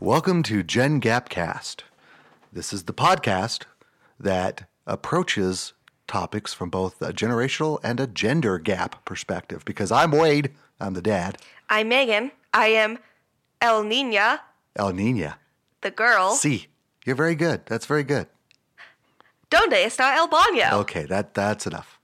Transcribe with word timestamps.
Welcome 0.00 0.42
to 0.44 0.64
Gen 0.64 1.00
Gapcast. 1.00 1.82
This 2.52 2.72
is 2.72 2.84
the 2.84 2.92
podcast 2.92 3.65
that 4.26 4.68
approaches 4.86 5.72
topics 6.06 6.52
from 6.52 6.68
both 6.70 7.00
a 7.00 7.12
generational 7.12 7.78
and 7.82 7.98
a 8.00 8.06
gender 8.06 8.58
gap 8.58 9.04
perspective. 9.04 9.64
Because 9.64 9.90
I'm 9.90 10.10
Wade, 10.12 10.52
I'm 10.80 10.94
the 10.94 11.02
dad. 11.02 11.38
I'm 11.70 11.88
Megan. 11.88 12.30
I 12.52 12.68
am 12.68 12.98
El 13.60 13.82
Nina, 13.84 14.40
El 14.76 14.92
Nina. 14.92 15.38
the 15.80 15.90
girl. 15.90 16.32
See, 16.34 16.66
you're 17.04 17.16
very 17.16 17.34
good. 17.34 17.64
That's 17.66 17.86
very 17.86 18.04
good. 18.04 18.26
Donde 19.50 19.74
está 19.84 20.16
el 20.16 20.28
baño? 20.28 20.72
Okay, 20.82 21.04
that 21.06 21.34
that's 21.34 21.66
enough. 21.66 21.98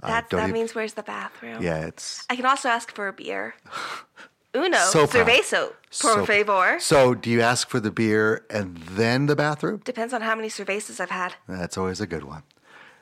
I 0.00 0.08
That, 0.08 0.30
that 0.30 0.38
even- 0.48 0.52
means 0.52 0.74
where's 0.74 0.94
the 0.94 1.02
bathroom? 1.02 1.62
Yeah, 1.62 1.86
it's 1.86 2.24
I 2.30 2.36
can 2.36 2.46
also 2.46 2.68
ask 2.68 2.94
for 2.94 3.08
a 3.08 3.12
beer. 3.12 3.54
Uno, 4.54 4.76
So 4.78 5.06
proud. 5.06 5.26
cervezo, 5.26 5.72
por 6.00 6.14
so- 6.16 6.26
favor. 6.26 6.78
So, 6.78 7.14
do 7.14 7.30
you 7.30 7.40
ask 7.40 7.68
for 7.68 7.80
the 7.80 7.90
beer 7.90 8.44
and 8.50 8.76
then 8.78 9.26
the 9.26 9.34
bathroom? 9.36 9.80
Depends 9.84 10.12
on 10.12 10.20
how 10.20 10.34
many 10.34 10.48
cervezas 10.48 11.00
I've 11.00 11.10
had. 11.10 11.34
That's 11.48 11.78
always 11.78 12.00
a 12.00 12.06
good 12.06 12.24
one. 12.24 12.42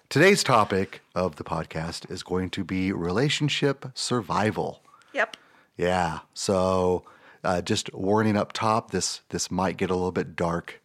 Today's 0.09 0.43
topic 0.45 1.03
of 1.15 1.37
the 1.37 1.45
podcast 1.45 2.11
is 2.11 2.23
going 2.23 2.51
to 2.51 2.65
be 2.65 2.93
relationship 2.93 3.87
survival. 3.95 4.83
Yep. 5.13 5.37
Yeah. 5.77 6.21
So, 6.35 7.05
uh, 7.43 7.63
just 7.63 7.93
warning 7.95 8.37
up 8.37 8.53
top, 8.53 8.91
this 8.93 9.21
this 9.31 9.51
might 9.51 9.77
get 9.77 9.91
a 9.91 9.95
little 9.95 10.13
bit 10.13 10.37
dark, 10.37 10.81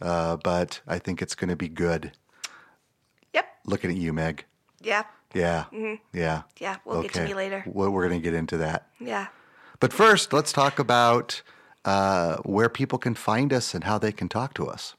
uh, 0.00 0.36
but 0.36 0.80
I 0.86 0.98
think 0.98 1.22
it's 1.22 1.34
going 1.34 1.50
to 1.50 1.56
be 1.56 1.68
good. 1.68 2.12
Yep. 3.32 3.46
Looking 3.66 3.90
at 3.90 3.96
you, 3.96 4.12
Meg. 4.12 4.44
Yeah. 4.80 5.04
Yeah. 5.34 5.64
Yeah. 5.72 5.78
Mm-hmm. 5.78 6.16
Yeah, 6.60 6.76
we'll 6.84 7.02
get 7.02 7.12
to 7.14 7.24
me 7.24 7.34
later. 7.34 7.64
We're 7.66 7.90
going 8.08 8.20
to 8.20 8.24
get 8.24 8.34
into 8.34 8.58
that. 8.58 8.88
Yeah. 9.00 9.26
But 9.84 9.92
first, 9.92 10.32
let's 10.32 10.50
talk 10.50 10.78
about 10.78 11.42
uh, 11.84 12.38
where 12.38 12.70
people 12.70 12.98
can 12.98 13.14
find 13.14 13.52
us 13.52 13.74
and 13.74 13.84
how 13.84 13.98
they 13.98 14.12
can 14.12 14.30
talk 14.30 14.54
to 14.54 14.66
us. 14.66 14.94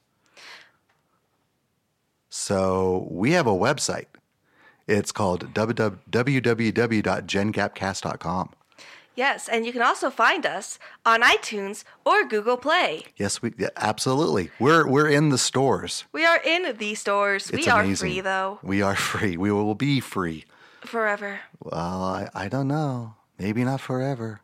So 2.28 3.08
we 3.10 3.32
have 3.32 3.48
a 3.48 3.50
website. 3.50 4.06
It's 4.86 5.10
called 5.10 5.52
www- 5.54 5.98
www.gengapcast.com. 6.08 8.50
Yes, 9.16 9.48
and 9.48 9.66
you 9.66 9.72
can 9.72 9.82
also 9.82 10.08
find 10.08 10.46
us 10.46 10.78
on 11.04 11.20
iTunes 11.20 11.82
or 12.04 12.24
Google 12.24 12.56
Play. 12.56 13.06
Yes, 13.16 13.42
we 13.42 13.54
yeah, 13.58 13.70
absolutely. 13.74 14.52
We're 14.60 14.86
we're 14.86 15.08
in 15.08 15.30
the 15.30 15.38
stores. 15.38 16.04
We 16.12 16.24
are 16.24 16.40
in 16.44 16.76
the 16.78 16.94
stores. 16.94 17.50
It's 17.50 17.66
we 17.66 17.72
are 17.72 17.82
amazing. 17.82 18.08
free 18.08 18.20
though, 18.20 18.60
We 18.62 18.82
are 18.82 18.94
free. 18.94 19.36
We 19.36 19.50
will 19.50 19.74
be 19.74 19.98
free. 19.98 20.44
forever. 20.84 21.40
Well, 21.58 22.04
I, 22.04 22.28
I 22.36 22.46
don't 22.46 22.68
know. 22.68 23.16
Maybe 23.36 23.64
not 23.64 23.80
forever. 23.80 24.42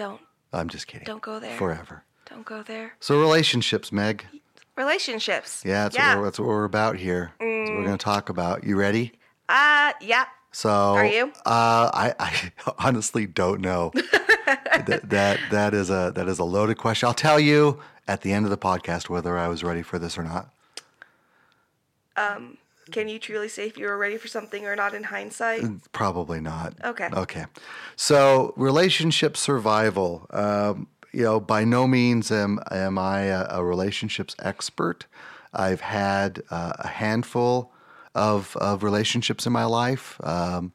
Don't 0.00 0.20
I'm 0.50 0.70
just 0.70 0.86
kidding. 0.86 1.04
don't 1.04 1.20
go 1.20 1.38
there. 1.38 1.54
Forever. 1.58 2.04
Don't 2.24 2.46
go 2.46 2.62
there. 2.62 2.94
So 3.00 3.20
relationships, 3.20 3.92
Meg. 3.92 4.24
Relationships. 4.74 5.62
Yeah, 5.62 5.82
that's, 5.82 5.94
yeah. 5.94 6.14
What, 6.14 6.18
we're, 6.18 6.24
that's 6.24 6.38
what 6.38 6.48
we're 6.48 6.64
about 6.64 6.96
here. 6.96 7.32
That's 7.38 7.68
what 7.68 7.76
we're 7.76 7.84
going 7.84 7.98
to 7.98 8.02
talk 8.02 8.30
about. 8.30 8.64
You 8.64 8.76
ready? 8.76 9.12
Uh, 9.46 9.92
yeah. 10.00 10.24
So 10.52 10.70
Are 10.70 11.04
you? 11.04 11.26
Uh, 11.44 11.90
I, 11.92 12.14
I 12.18 12.52
honestly 12.78 13.26
don't 13.26 13.60
know. 13.60 13.92
that, 14.46 15.02
that 15.04 15.38
that 15.50 15.74
is 15.74 15.90
a 15.90 16.12
that 16.14 16.28
is 16.28 16.38
a 16.38 16.44
loaded 16.44 16.78
question. 16.78 17.06
I'll 17.06 17.12
tell 17.12 17.38
you 17.38 17.78
at 18.08 18.22
the 18.22 18.32
end 18.32 18.46
of 18.46 18.50
the 18.50 18.58
podcast 18.58 19.10
whether 19.10 19.36
I 19.36 19.48
was 19.48 19.62
ready 19.62 19.82
for 19.82 19.98
this 19.98 20.16
or 20.16 20.24
not. 20.24 20.50
Can 22.90 23.08
you 23.08 23.18
truly 23.18 23.48
say 23.48 23.66
if 23.66 23.78
you 23.78 23.86
were 23.86 23.98
ready 23.98 24.16
for 24.16 24.28
something 24.28 24.66
or 24.66 24.76
not 24.76 24.94
in 24.94 25.04
hindsight? 25.04 25.62
Probably 25.92 26.40
not. 26.40 26.74
Okay. 26.84 27.08
Okay. 27.12 27.44
So 27.96 28.52
relationship 28.56 29.36
survival. 29.36 30.26
Um, 30.30 30.88
you 31.12 31.24
know, 31.24 31.40
by 31.40 31.64
no 31.64 31.86
means 31.86 32.30
am 32.30 32.60
am 32.70 32.98
I 32.98 33.22
a, 33.22 33.46
a 33.50 33.64
relationships 33.64 34.36
expert. 34.38 35.06
I've 35.52 35.80
had 35.80 36.42
uh, 36.50 36.74
a 36.78 36.88
handful 36.88 37.72
of 38.14 38.56
of 38.56 38.82
relationships 38.82 39.46
in 39.46 39.52
my 39.52 39.64
life, 39.64 40.20
um, 40.22 40.72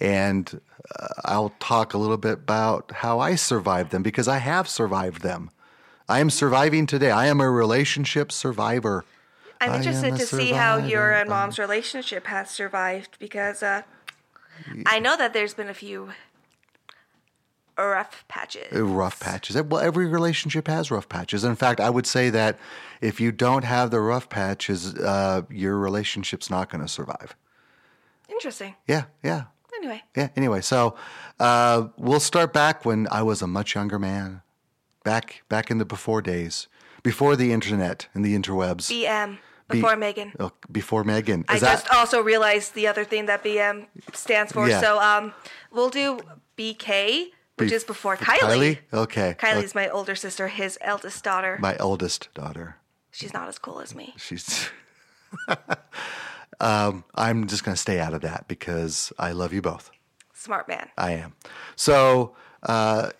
and 0.00 0.60
uh, 0.98 1.06
I'll 1.24 1.54
talk 1.60 1.94
a 1.94 1.98
little 1.98 2.16
bit 2.16 2.34
about 2.34 2.90
how 2.92 3.20
I 3.20 3.36
survived 3.36 3.90
them 3.90 4.02
because 4.02 4.28
I 4.28 4.38
have 4.38 4.68
survived 4.68 5.22
them. 5.22 5.50
I 6.08 6.20
am 6.20 6.30
surviving 6.30 6.86
today. 6.86 7.10
I 7.10 7.26
am 7.26 7.40
a 7.40 7.50
relationship 7.50 8.32
survivor. 8.32 9.04
I'm 9.60 9.74
interested 9.74 10.16
to 10.16 10.26
see 10.26 10.52
how 10.52 10.76
your 10.76 11.12
and 11.12 11.28
mom's 11.28 11.58
relationship 11.58 12.26
has 12.26 12.50
survived 12.50 13.16
because 13.18 13.62
uh, 13.62 13.82
I 14.86 14.98
know 14.98 15.16
that 15.16 15.32
there's 15.32 15.54
been 15.54 15.68
a 15.68 15.74
few 15.74 16.10
rough 17.76 18.24
patches. 18.28 18.72
rough 18.72 19.20
patches. 19.20 19.60
Well, 19.62 19.80
every 19.80 20.06
relationship 20.06 20.66
has 20.68 20.90
rough 20.90 21.08
patches. 21.08 21.44
In 21.44 21.56
fact, 21.56 21.80
I 21.80 21.90
would 21.90 22.06
say 22.06 22.30
that 22.30 22.58
if 23.00 23.20
you 23.20 23.32
don't 23.32 23.64
have 23.64 23.90
the 23.90 24.00
rough 24.00 24.28
patches, 24.28 24.94
uh, 24.94 25.42
your 25.50 25.76
relationship's 25.78 26.50
not 26.50 26.70
going 26.70 26.82
to 26.82 26.88
survive. 26.88 27.36
Interesting. 28.28 28.74
Yeah, 28.86 29.04
yeah, 29.22 29.44
Anyway, 29.78 30.02
yeah. 30.16 30.28
Anyway, 30.36 30.60
so 30.60 30.96
uh, 31.38 31.88
we'll 31.96 32.20
start 32.20 32.52
back 32.52 32.84
when 32.84 33.06
I 33.10 33.22
was 33.22 33.42
a 33.42 33.46
much 33.46 33.74
younger 33.74 33.98
man, 33.98 34.42
back 35.04 35.42
back 35.48 35.70
in 35.70 35.78
the 35.78 35.84
before 35.84 36.20
days, 36.20 36.66
before 37.02 37.36
the 37.36 37.52
internet 37.52 38.08
and 38.12 38.24
the 38.24 38.36
interwebs, 38.36 38.90
BM 38.90 39.38
before 39.68 39.96
Megan. 39.96 40.32
Oh, 40.40 40.52
before 40.70 41.04
Megan. 41.04 41.44
I 41.48 41.58
that 41.58 41.84
just 41.84 41.90
also 41.90 42.20
realized 42.22 42.74
the 42.74 42.86
other 42.86 43.04
thing 43.04 43.26
that 43.26 43.44
BM 43.44 43.86
stands 44.12 44.52
for. 44.52 44.68
Yeah. 44.68 44.80
So 44.80 45.00
um, 45.00 45.32
we'll 45.72 45.90
do 45.90 46.20
BK, 46.56 47.30
which 47.56 47.70
Be- 47.70 47.74
is 47.74 47.84
before 47.84 48.16
for 48.16 48.24
Kylie. 48.24 48.78
Okay, 48.92 49.36
Kylie's 49.38 49.74
my 49.74 49.88
older 49.88 50.14
sister, 50.14 50.48
his 50.48 50.78
eldest 50.80 51.22
daughter. 51.24 51.58
my 51.60 51.76
eldest 51.78 52.28
daughter. 52.34 52.76
She's 53.10 53.32
not 53.32 53.48
as 53.48 53.58
cool 53.58 53.80
as 53.80 53.94
me. 53.94 54.14
She's. 54.16 54.68
um, 56.60 57.04
I'm 57.14 57.46
just 57.46 57.64
going 57.64 57.74
to 57.74 57.80
stay 57.80 57.98
out 58.00 58.14
of 58.14 58.22
that 58.22 58.46
because 58.48 59.12
I 59.18 59.32
love 59.32 59.52
you 59.52 59.62
both. 59.62 59.90
Smart 60.34 60.68
man. 60.68 60.88
I 60.96 61.12
am. 61.12 61.34
So 61.74 62.36
uh, 62.62 63.10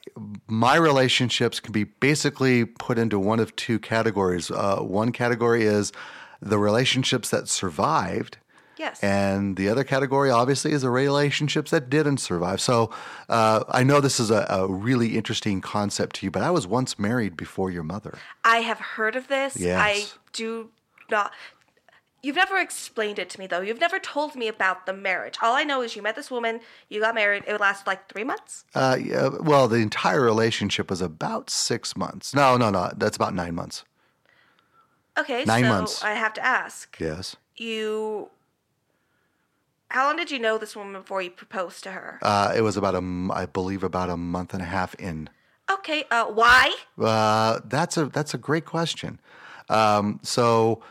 my 0.47 0.77
relationships 0.77 1.61
can 1.61 1.73
be 1.73 1.85
basically 1.85 2.65
put 2.65 2.99
into 2.99 3.19
one 3.19 3.41
of 3.41 3.55
two 3.57 3.79
categories. 3.79 4.51
Uh, 4.51 4.79
one 4.79 5.13
category 5.13 5.65
is 5.65 5.93
the 6.41 6.59
relationships 6.59 7.31
that 7.31 7.49
survived. 7.49 8.39
Yes. 8.79 9.03
And 9.03 9.57
the 9.57 9.69
other 9.69 9.83
category, 9.83 10.31
obviously, 10.31 10.73
is 10.73 10.83
the 10.83 10.91
relationships 10.91 11.73
that 11.73 11.91
didn't 11.91 12.19
survive. 12.19 12.61
So 12.61 12.91
uh, 13.29 13.65
I 13.69 13.83
know 13.83 14.01
this 14.01 14.21
is 14.21 14.31
a, 14.31 14.47
a 14.49 14.69
really 14.69 15.17
interesting 15.17 15.61
concept 15.61 16.17
to 16.17 16.27
you, 16.27 16.31
but 16.31 16.43
I 16.43 16.51
was 16.51 16.67
once 16.67 16.97
married 16.99 17.37
before 17.37 17.73
your 17.73 17.83
mother. 17.83 18.17
I 18.45 18.59
have 18.59 18.79
heard 18.79 19.17
of 19.17 19.27
this. 19.27 19.61
I 19.61 20.07
do 20.33 20.71
not. 21.11 21.33
You've 22.23 22.37
never 22.37 22.59
explained 22.59 23.19
it 23.19 23.31
to 23.31 23.41
me 23.41 23.47
though. 23.47 23.61
You've 23.61 23.81
never 23.81 23.99
told 23.99 24.35
me 24.35 24.49
about 24.49 24.87
the 24.87 24.93
marriage. 24.93 25.37
All 25.43 25.55
I 25.55 25.63
know 25.65 25.83
is 25.83 25.95
you 25.95 26.03
met 26.03 26.17
this 26.17 26.31
woman, 26.31 26.61
you 26.89 27.01
got 27.01 27.15
married. 27.15 27.45
It 27.47 27.61
lasted 27.61 27.87
like 27.87 28.09
three 28.09 28.25
months. 28.25 28.65
Uh, 28.75 28.97
yeah, 29.01 29.29
well, 29.41 29.69
the 29.69 29.77
entire 29.77 30.21
relationship 30.21 30.91
was 30.91 31.01
about 31.01 31.49
six 31.49 31.97
months. 31.97 32.35
No, 32.35 32.57
no, 32.57 32.71
no. 32.71 32.93
That's 32.97 33.17
about 33.17 33.35
nine 33.35 33.55
months. 33.55 33.85
Okay, 35.19 35.45
Nine 35.45 35.65
so 35.65 35.69
months. 35.69 36.03
I 36.05 36.13
have 36.15 36.33
to 36.35 36.45
ask 36.45 36.97
Yes. 37.01 37.37
you. 37.57 38.29
How 39.91 40.07
long 40.07 40.17
did 40.17 40.31
you 40.31 40.39
know 40.39 40.59
this 40.59 40.77
woman 40.77 40.93
before 41.01 41.23
you 41.23 41.31
proposed 41.31 41.83
to 41.85 41.93
her? 41.93 42.19
Uh, 42.23 42.53
it 42.55 42.61
was 42.61 42.77
about 42.77 42.95
a, 42.95 43.29
I 43.33 43.47
believe, 43.47 43.83
about 43.83 44.11
a 44.11 44.17
month 44.17 44.53
and 44.53 44.63
a 44.63 44.67
half 44.67 44.95
in. 44.97 45.31
okay, 45.71 46.05
uh, 46.11 46.27
why? 46.27 46.75
Uh, 46.99 47.61
that's 47.65 47.97
a 47.97 48.07
that's 48.07 48.35
a 48.35 48.39
great 48.39 48.65
question. 48.67 49.19
Um, 49.71 50.21
so, 50.23 50.83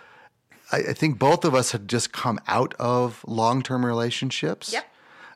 I, 0.72 0.78
I 0.90 0.94
think 0.94 1.18
both 1.20 1.46
of 1.46 1.54
us 1.56 1.72
had 1.72 1.88
just 1.88 2.12
come 2.12 2.40
out 2.48 2.74
of 2.80 3.24
long 3.28 3.62
term 3.62 3.86
relationships. 3.86 4.74
Yep. 4.74 4.86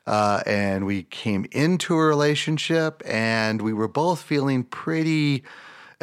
Uh, 0.06 0.42
and 0.46 0.84
we 0.84 1.04
came 1.04 1.46
into 1.52 1.94
a 1.94 2.04
relationship, 2.04 3.02
and 3.06 3.62
we 3.62 3.72
were 3.72 3.88
both 3.88 4.20
feeling 4.22 4.64
pretty. 4.64 5.44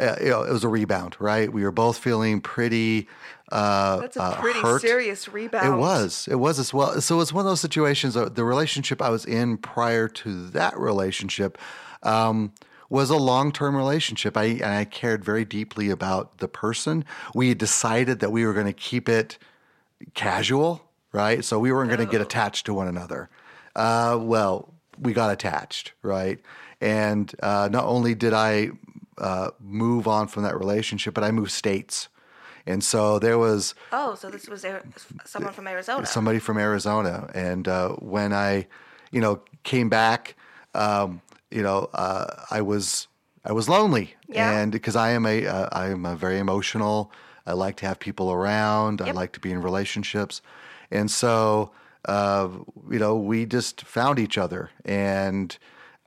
Uh, 0.00 0.16
you 0.20 0.30
know, 0.30 0.42
it 0.42 0.52
was 0.52 0.64
a 0.64 0.68
rebound, 0.68 1.16
right? 1.18 1.52
We 1.52 1.62
were 1.62 1.72
both 1.72 1.98
feeling 1.98 2.40
pretty. 2.40 3.06
Uh, 3.52 3.98
That's 3.98 4.16
a 4.16 4.22
uh, 4.22 4.40
pretty 4.40 4.60
hurt. 4.60 4.80
serious 4.80 5.28
rebound. 5.28 5.74
It 5.74 5.76
was. 5.76 6.28
It 6.30 6.36
was 6.36 6.58
as 6.58 6.72
well. 6.72 7.00
So 7.00 7.20
it's 7.20 7.32
one 7.32 7.44
of 7.44 7.50
those 7.50 7.60
situations. 7.60 8.14
The 8.14 8.44
relationship 8.44 9.02
I 9.02 9.10
was 9.10 9.24
in 9.24 9.58
prior 9.58 10.08
to 10.08 10.46
that 10.50 10.78
relationship 10.78 11.58
um, 12.02 12.52
was 12.88 13.10
a 13.10 13.16
long-term 13.16 13.76
relationship. 13.76 14.36
I 14.36 14.44
and 14.44 14.64
I 14.64 14.84
cared 14.84 15.24
very 15.24 15.44
deeply 15.44 15.90
about 15.90 16.38
the 16.38 16.48
person. 16.48 17.04
We 17.34 17.54
decided 17.54 18.20
that 18.20 18.30
we 18.30 18.46
were 18.46 18.54
going 18.54 18.66
to 18.66 18.72
keep 18.72 19.08
it 19.08 19.36
casual, 20.14 20.88
right? 21.12 21.44
So 21.44 21.58
we 21.58 21.72
weren't 21.72 21.90
going 21.90 22.06
to 22.06 22.10
get 22.10 22.20
attached 22.20 22.66
to 22.66 22.74
one 22.74 22.88
another. 22.88 23.28
Uh, 23.76 24.18
well, 24.20 24.72
we 24.98 25.12
got 25.12 25.30
attached, 25.32 25.92
right? 26.02 26.40
And 26.80 27.32
uh, 27.42 27.68
not 27.70 27.84
only 27.84 28.14
did 28.14 28.32
I 28.32 28.70
uh, 29.20 29.50
move 29.60 30.08
on 30.08 30.28
from 30.28 30.42
that 30.42 30.58
relationship, 30.58 31.14
but 31.14 31.24
I 31.24 31.30
moved 31.30 31.50
states. 31.52 32.08
And 32.66 32.84
so 32.84 33.18
there 33.18 33.38
was 33.38 33.74
Oh, 33.92 34.14
so 34.14 34.30
this 34.30 34.48
was 34.48 34.64
someone 35.24 35.52
from 35.52 35.66
Arizona. 35.66 36.06
somebody 36.06 36.38
from 36.38 36.58
Arizona. 36.58 37.30
And 37.34 37.66
uh, 37.66 37.90
when 37.98 38.32
I, 38.32 38.66
you 39.10 39.20
know, 39.20 39.40
came 39.62 39.88
back, 39.88 40.36
um, 40.74 41.20
you 41.50 41.62
know, 41.62 41.88
uh, 41.94 42.26
I 42.50 42.60
was 42.62 43.08
I 43.44 43.52
was 43.52 43.68
lonely, 43.68 44.14
Yeah. 44.28 44.50
and 44.60 44.70
because 44.70 44.94
I 44.96 45.10
am 45.12 45.24
a 45.26 45.46
uh, 45.46 45.68
I 45.72 45.88
am 45.88 46.04
a 46.04 46.14
very 46.14 46.38
emotional. 46.38 47.10
I 47.46 47.54
like 47.54 47.76
to 47.76 47.86
have 47.86 47.98
people 47.98 48.30
around. 48.30 49.00
I 49.00 49.10
like 49.12 49.32
to 49.32 49.40
be 49.40 49.50
in 49.50 49.62
relationships, 49.62 50.42
and 50.90 51.10
so 51.10 51.72
uh, 52.04 52.48
you 52.90 52.98
know, 52.98 53.16
we 53.16 53.46
just 53.46 53.80
found 53.82 54.18
each 54.18 54.36
other, 54.38 54.70
and 54.84 55.56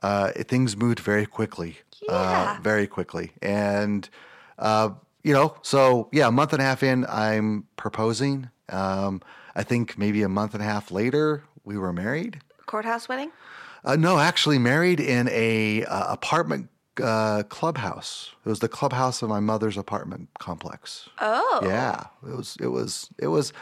uh, 0.06 0.26
things 0.52 0.76
moved 0.76 1.00
very 1.00 1.26
quickly, 1.26 1.72
uh, 2.08 2.12
Yeah. 2.12 2.60
very 2.70 2.86
quickly, 2.96 3.26
and 3.42 4.02
uh, 4.58 4.88
you 5.26 5.32
know, 5.36 5.48
so 5.62 6.08
yeah, 6.12 6.28
a 6.28 6.30
month 6.40 6.52
and 6.52 6.60
a 6.62 6.64
half 6.70 6.82
in, 6.82 7.06
I'm 7.08 7.64
proposing. 7.76 8.36
Um, 8.68 9.20
I 9.60 9.62
think 9.70 9.96
maybe 9.98 10.20
a 10.22 10.28
month 10.28 10.52
and 10.54 10.62
a 10.62 10.66
half 10.66 10.90
later, 10.90 11.42
we 11.64 11.76
were 11.78 11.92
married. 11.92 12.34
Courthouse 12.66 13.08
wedding? 13.08 13.30
Uh, 13.84 13.96
no, 13.96 14.18
actually, 14.18 14.58
married 14.58 15.00
in 15.00 15.28
a 15.30 15.84
uh, 15.84 16.12
apartment 16.12 16.68
uh, 17.02 17.42
clubhouse. 17.48 18.32
It 18.44 18.48
was 18.48 18.60
the 18.60 18.68
clubhouse 18.68 19.22
of 19.22 19.28
my 19.28 19.40
mother's 19.40 19.76
apartment 19.76 20.28
complex. 20.38 21.08
Oh. 21.20 21.60
Yeah, 21.62 22.04
it 22.28 22.36
was. 22.36 22.56
It 22.60 22.68
was. 22.68 23.08
It 23.18 23.28
was. 23.28 23.52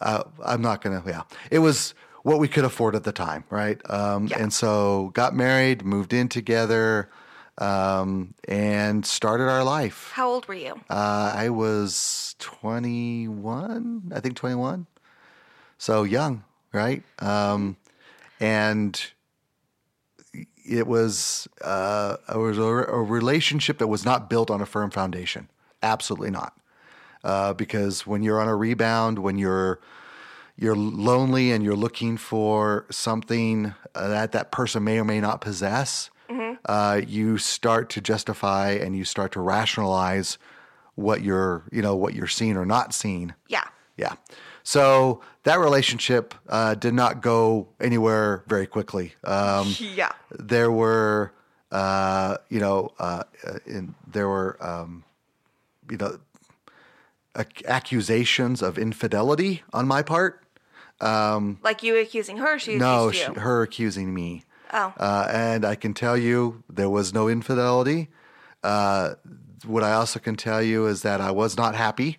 Uh, 0.00 0.22
I'm 0.44 0.62
not 0.62 0.82
gonna. 0.82 1.02
Yeah, 1.06 1.22
it 1.50 1.60
was 1.60 1.94
what 2.26 2.40
we 2.40 2.48
could 2.48 2.64
afford 2.64 2.96
at 2.96 3.04
the 3.04 3.12
time, 3.12 3.44
right? 3.50 3.80
Um, 3.88 4.26
Yeah. 4.26 4.42
And 4.42 4.52
so 4.52 5.12
got 5.14 5.32
married, 5.32 5.84
moved 5.84 6.12
in 6.12 6.28
together, 6.28 7.08
um, 7.58 8.34
and 8.48 9.06
started 9.06 9.44
our 9.48 9.62
life. 9.62 10.10
How 10.12 10.28
old 10.30 10.48
were 10.48 10.54
you? 10.54 10.74
Uh, 10.90 11.32
I 11.36 11.50
was 11.50 12.34
21, 12.40 14.10
I 14.12 14.18
think 14.18 14.34
21. 14.34 14.88
So 15.78 16.02
young, 16.02 16.42
right? 16.72 17.04
Um, 17.20 17.76
and 18.40 19.00
it 20.68 20.88
was 20.88 21.46
uh, 21.62 22.16
it 22.28 22.38
was 22.38 22.58
a, 22.58 22.62
a 22.64 23.02
relationship 23.02 23.78
that 23.78 23.86
was 23.86 24.04
not 24.04 24.28
built 24.28 24.50
on 24.50 24.60
a 24.60 24.66
firm 24.66 24.90
foundation. 24.90 25.48
Absolutely 25.80 26.32
not. 26.32 26.58
Uh, 27.22 27.52
because 27.52 28.04
when 28.04 28.24
you're 28.24 28.40
on 28.40 28.48
a 28.48 28.56
rebound, 28.56 29.20
when 29.20 29.38
you're 29.38 29.78
you're 30.58 30.76
lonely 30.76 31.52
and 31.52 31.62
you're 31.64 31.76
looking 31.76 32.16
for 32.16 32.86
something 32.90 33.74
uh, 33.94 34.08
that 34.08 34.32
that 34.32 34.50
person 34.52 34.84
may 34.84 34.98
or 34.98 35.04
may 35.04 35.20
not 35.20 35.40
possess, 35.40 36.10
uh, 36.64 37.00
you 37.06 37.38
start 37.38 37.88
to 37.90 38.00
justify 38.00 38.70
and 38.70 38.96
you 38.96 39.04
start 39.04 39.32
to 39.32 39.40
rationalize 39.40 40.38
what 40.96 41.22
you're 41.22 41.62
you 41.70 41.80
know 41.82 41.94
what 41.94 42.14
you're 42.14 42.26
seeing 42.26 42.56
or 42.56 42.64
not 42.66 42.92
seeing. 42.94 43.34
Yeah. 43.48 43.64
Yeah. 43.96 44.14
So 44.62 45.20
that 45.44 45.58
relationship 45.60 46.34
uh, 46.48 46.74
did 46.74 46.92
not 46.94 47.22
go 47.22 47.68
anywhere 47.80 48.42
very 48.48 48.66
quickly. 48.66 49.14
Um, 49.24 49.74
Yeah. 49.78 50.12
there 50.38 50.72
were, 50.72 51.32
uh, 51.70 52.38
you 52.48 52.58
know, 52.60 52.90
uh, 52.98 53.22
uh, 53.46 53.58
in, 53.66 53.94
there 54.10 54.28
were, 54.28 54.56
um, 54.60 55.04
you 55.90 55.96
know, 55.98 56.18
accusations 57.66 58.62
of 58.62 58.78
infidelity 58.78 59.62
on 59.72 59.86
my 59.86 60.02
part. 60.02 60.42
Like 61.00 61.82
you 61.82 61.96
accusing 61.98 62.38
her, 62.38 62.58
she 62.58 62.72
accused 62.72 62.80
No, 62.80 63.06
you. 63.06 63.12
she, 63.12 63.24
her 63.40 63.62
accusing 63.62 64.14
me. 64.14 64.44
Oh. 64.72 64.92
Uh, 64.96 65.28
and 65.30 65.64
I 65.64 65.74
can 65.74 65.94
tell 65.94 66.16
you 66.16 66.62
there 66.68 66.90
was 66.90 67.14
no 67.14 67.28
infidelity. 67.28 68.08
Uh, 68.62 69.14
what 69.64 69.82
I 69.84 69.92
also 69.92 70.18
can 70.18 70.36
tell 70.36 70.62
you 70.62 70.86
is 70.86 71.02
that 71.02 71.20
I 71.20 71.30
was 71.30 71.56
not 71.56 71.74
happy. 71.74 72.18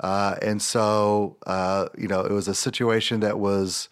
Uh, 0.00 0.36
and 0.42 0.60
so, 0.60 1.36
uh, 1.46 1.88
you 1.96 2.08
know, 2.08 2.20
it 2.22 2.32
was 2.32 2.48
a 2.48 2.54
situation 2.54 3.20
that 3.20 3.38
was, 3.38 3.88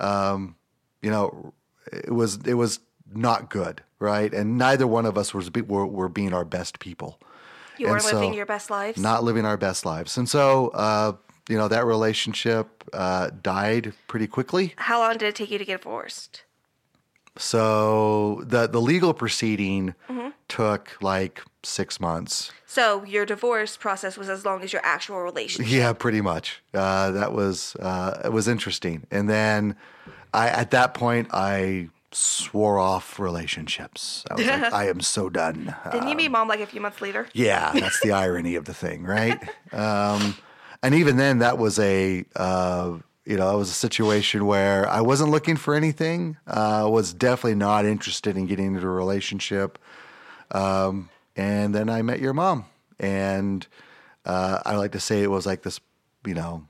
um, 0.00 0.56
you 1.02 1.10
know, 1.10 1.52
it 1.92 2.12
was 2.14 2.38
it 2.44 2.54
was 2.54 2.80
not 3.12 3.50
good, 3.50 3.82
right? 3.98 4.32
And 4.32 4.58
neither 4.58 4.86
one 4.86 5.06
of 5.06 5.16
us 5.18 5.32
was 5.34 5.50
be, 5.50 5.62
were, 5.62 5.86
were 5.86 6.08
being 6.08 6.32
our 6.32 6.44
best 6.44 6.78
people. 6.78 7.18
you 7.78 7.86
and 7.86 7.94
weren't 7.94 8.04
living 8.04 8.34
your 8.34 8.46
best 8.46 8.70
lives? 8.70 8.98
Not 9.00 9.24
living 9.24 9.44
our 9.44 9.56
best 9.56 9.84
lives. 9.86 10.16
And 10.16 10.28
so, 10.28 10.68
uh, 10.68 11.12
you 11.48 11.56
know, 11.56 11.68
that 11.68 11.84
relationship 11.84 12.84
uh, 12.92 13.30
died 13.42 13.92
pretty 14.06 14.26
quickly. 14.26 14.74
How 14.76 15.00
long 15.00 15.12
did 15.18 15.22
it 15.28 15.34
take 15.34 15.50
you 15.50 15.58
to 15.58 15.64
get 15.64 15.80
divorced? 15.82 16.44
So 17.36 18.42
the 18.46 18.66
the 18.66 18.80
legal 18.80 19.14
proceeding 19.14 19.94
Mm-hmm. 20.08 20.28
took 20.48 20.96
like 21.00 21.42
six 21.62 22.00
months. 22.00 22.50
So 22.66 23.04
your 23.04 23.24
divorce 23.26 23.76
process 23.76 24.16
was 24.18 24.28
as 24.28 24.44
long 24.44 24.62
as 24.62 24.72
your 24.72 24.82
actual 24.84 25.20
relationship. 25.20 25.72
Yeah, 25.72 25.92
pretty 25.92 26.20
much. 26.20 26.62
Uh, 26.74 27.10
that 27.12 27.32
was 27.32 27.76
uh, 27.76 28.20
it 28.24 28.32
was 28.32 28.48
interesting. 28.48 29.06
And 29.10 29.28
then 29.28 29.76
I 30.34 30.48
at 30.48 30.70
that 30.72 30.94
point 30.94 31.28
I 31.32 31.90
swore 32.10 32.78
off 32.78 33.18
relationships. 33.20 34.24
I 34.30 34.34
was 34.34 34.46
like, 34.46 34.72
I 34.72 34.88
am 34.88 35.00
so 35.00 35.28
done. 35.28 35.74
Didn't 35.92 36.08
you 36.08 36.16
meet 36.16 36.30
mom 36.30 36.48
like 36.48 36.60
a 36.60 36.66
few 36.66 36.80
months 36.80 37.00
later? 37.02 37.28
Yeah, 37.34 37.72
that's 37.72 38.00
the 38.00 38.12
irony 38.12 38.56
of 38.56 38.64
the 38.64 38.74
thing, 38.74 39.04
right? 39.04 39.38
Um, 39.72 40.34
and 40.82 40.94
even 40.94 41.16
then, 41.16 41.38
that 41.38 41.58
was 41.58 41.78
a 41.78 42.24
uh, 42.36 42.98
you 43.24 43.36
know 43.36 43.54
it 43.54 43.58
was 43.58 43.70
a 43.70 43.74
situation 43.74 44.46
where 44.46 44.88
I 44.88 45.00
wasn't 45.00 45.30
looking 45.30 45.56
for 45.56 45.74
anything. 45.74 46.36
Uh, 46.46 46.88
was 46.90 47.12
definitely 47.12 47.56
not 47.56 47.84
interested 47.84 48.36
in 48.36 48.46
getting 48.46 48.74
into 48.74 48.86
a 48.86 48.90
relationship. 48.90 49.78
Um, 50.50 51.10
and 51.36 51.74
then 51.74 51.88
I 51.88 52.02
met 52.02 52.20
your 52.20 52.32
mom, 52.32 52.64
and 52.98 53.66
uh, 54.24 54.60
I 54.64 54.76
like 54.76 54.92
to 54.92 55.00
say 55.00 55.22
it 55.22 55.30
was 55.30 55.46
like 55.46 55.62
this, 55.62 55.80
you 56.24 56.34
know, 56.34 56.66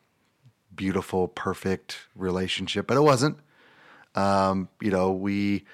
beautiful, 0.75 1.28
perfect 1.28 1.99
relationship, 2.14 2.87
but 2.87 2.96
it 2.96 3.02
wasn't. 3.02 3.38
Um, 4.14 4.69
you 4.81 4.90
know, 4.90 5.12
we 5.12 5.64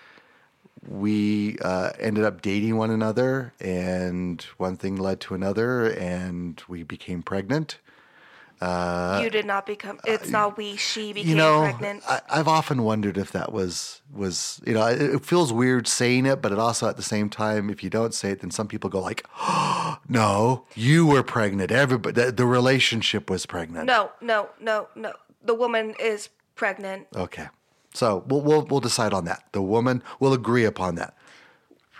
we 0.86 1.56
uh, 1.62 1.90
ended 1.98 2.24
up 2.24 2.42
dating 2.42 2.76
one 2.76 2.90
another, 2.90 3.52
and 3.60 4.42
one 4.58 4.76
thing 4.76 4.96
led 4.96 5.20
to 5.20 5.34
another, 5.34 5.90
and 5.92 6.62
we 6.68 6.82
became 6.82 7.22
pregnant. 7.22 7.78
You 9.22 9.30
did 9.30 9.46
not 9.46 9.66
become. 9.66 9.98
It's 10.04 10.30
not 10.30 10.56
we. 10.56 10.76
She 10.76 11.12
became 11.12 11.26
Uh, 11.26 11.30
you 11.30 11.36
know, 11.36 11.60
pregnant. 11.60 12.02
I, 12.08 12.20
I've 12.30 12.48
often 12.48 12.82
wondered 12.82 13.18
if 13.18 13.32
that 13.32 13.52
was 13.52 14.00
was 14.12 14.60
you 14.66 14.74
know 14.74 14.86
it, 14.86 15.00
it 15.00 15.24
feels 15.24 15.52
weird 15.52 15.86
saying 15.88 16.26
it, 16.26 16.40
but 16.42 16.52
it 16.52 16.58
also 16.58 16.88
at 16.88 16.96
the 16.96 17.02
same 17.02 17.28
time, 17.28 17.70
if 17.70 17.82
you 17.82 17.90
don't 17.90 18.14
say 18.14 18.30
it, 18.30 18.40
then 18.40 18.50
some 18.50 18.68
people 18.68 18.90
go 18.90 19.00
like, 19.00 19.26
oh, 19.40 19.98
"No, 20.08 20.66
you 20.74 21.06
were 21.06 21.22
pregnant. 21.22 21.70
Everybody, 21.70 22.20
the, 22.20 22.32
the 22.32 22.46
relationship 22.46 23.30
was 23.30 23.46
pregnant." 23.46 23.86
no, 23.86 24.12
no, 24.20 24.48
no, 24.60 24.88
no. 24.94 25.12
The 25.42 25.54
woman 25.54 25.94
is 26.00 26.30
pregnant. 26.54 27.06
Okay, 27.14 27.48
so 27.92 28.24
we'll 28.28 28.40
we'll 28.40 28.62
we'll 28.62 28.80
decide 28.80 29.12
on 29.12 29.24
that. 29.26 29.44
The 29.52 29.62
woman 29.62 30.02
will 30.20 30.32
agree 30.32 30.64
upon 30.64 30.94
that. 30.96 31.14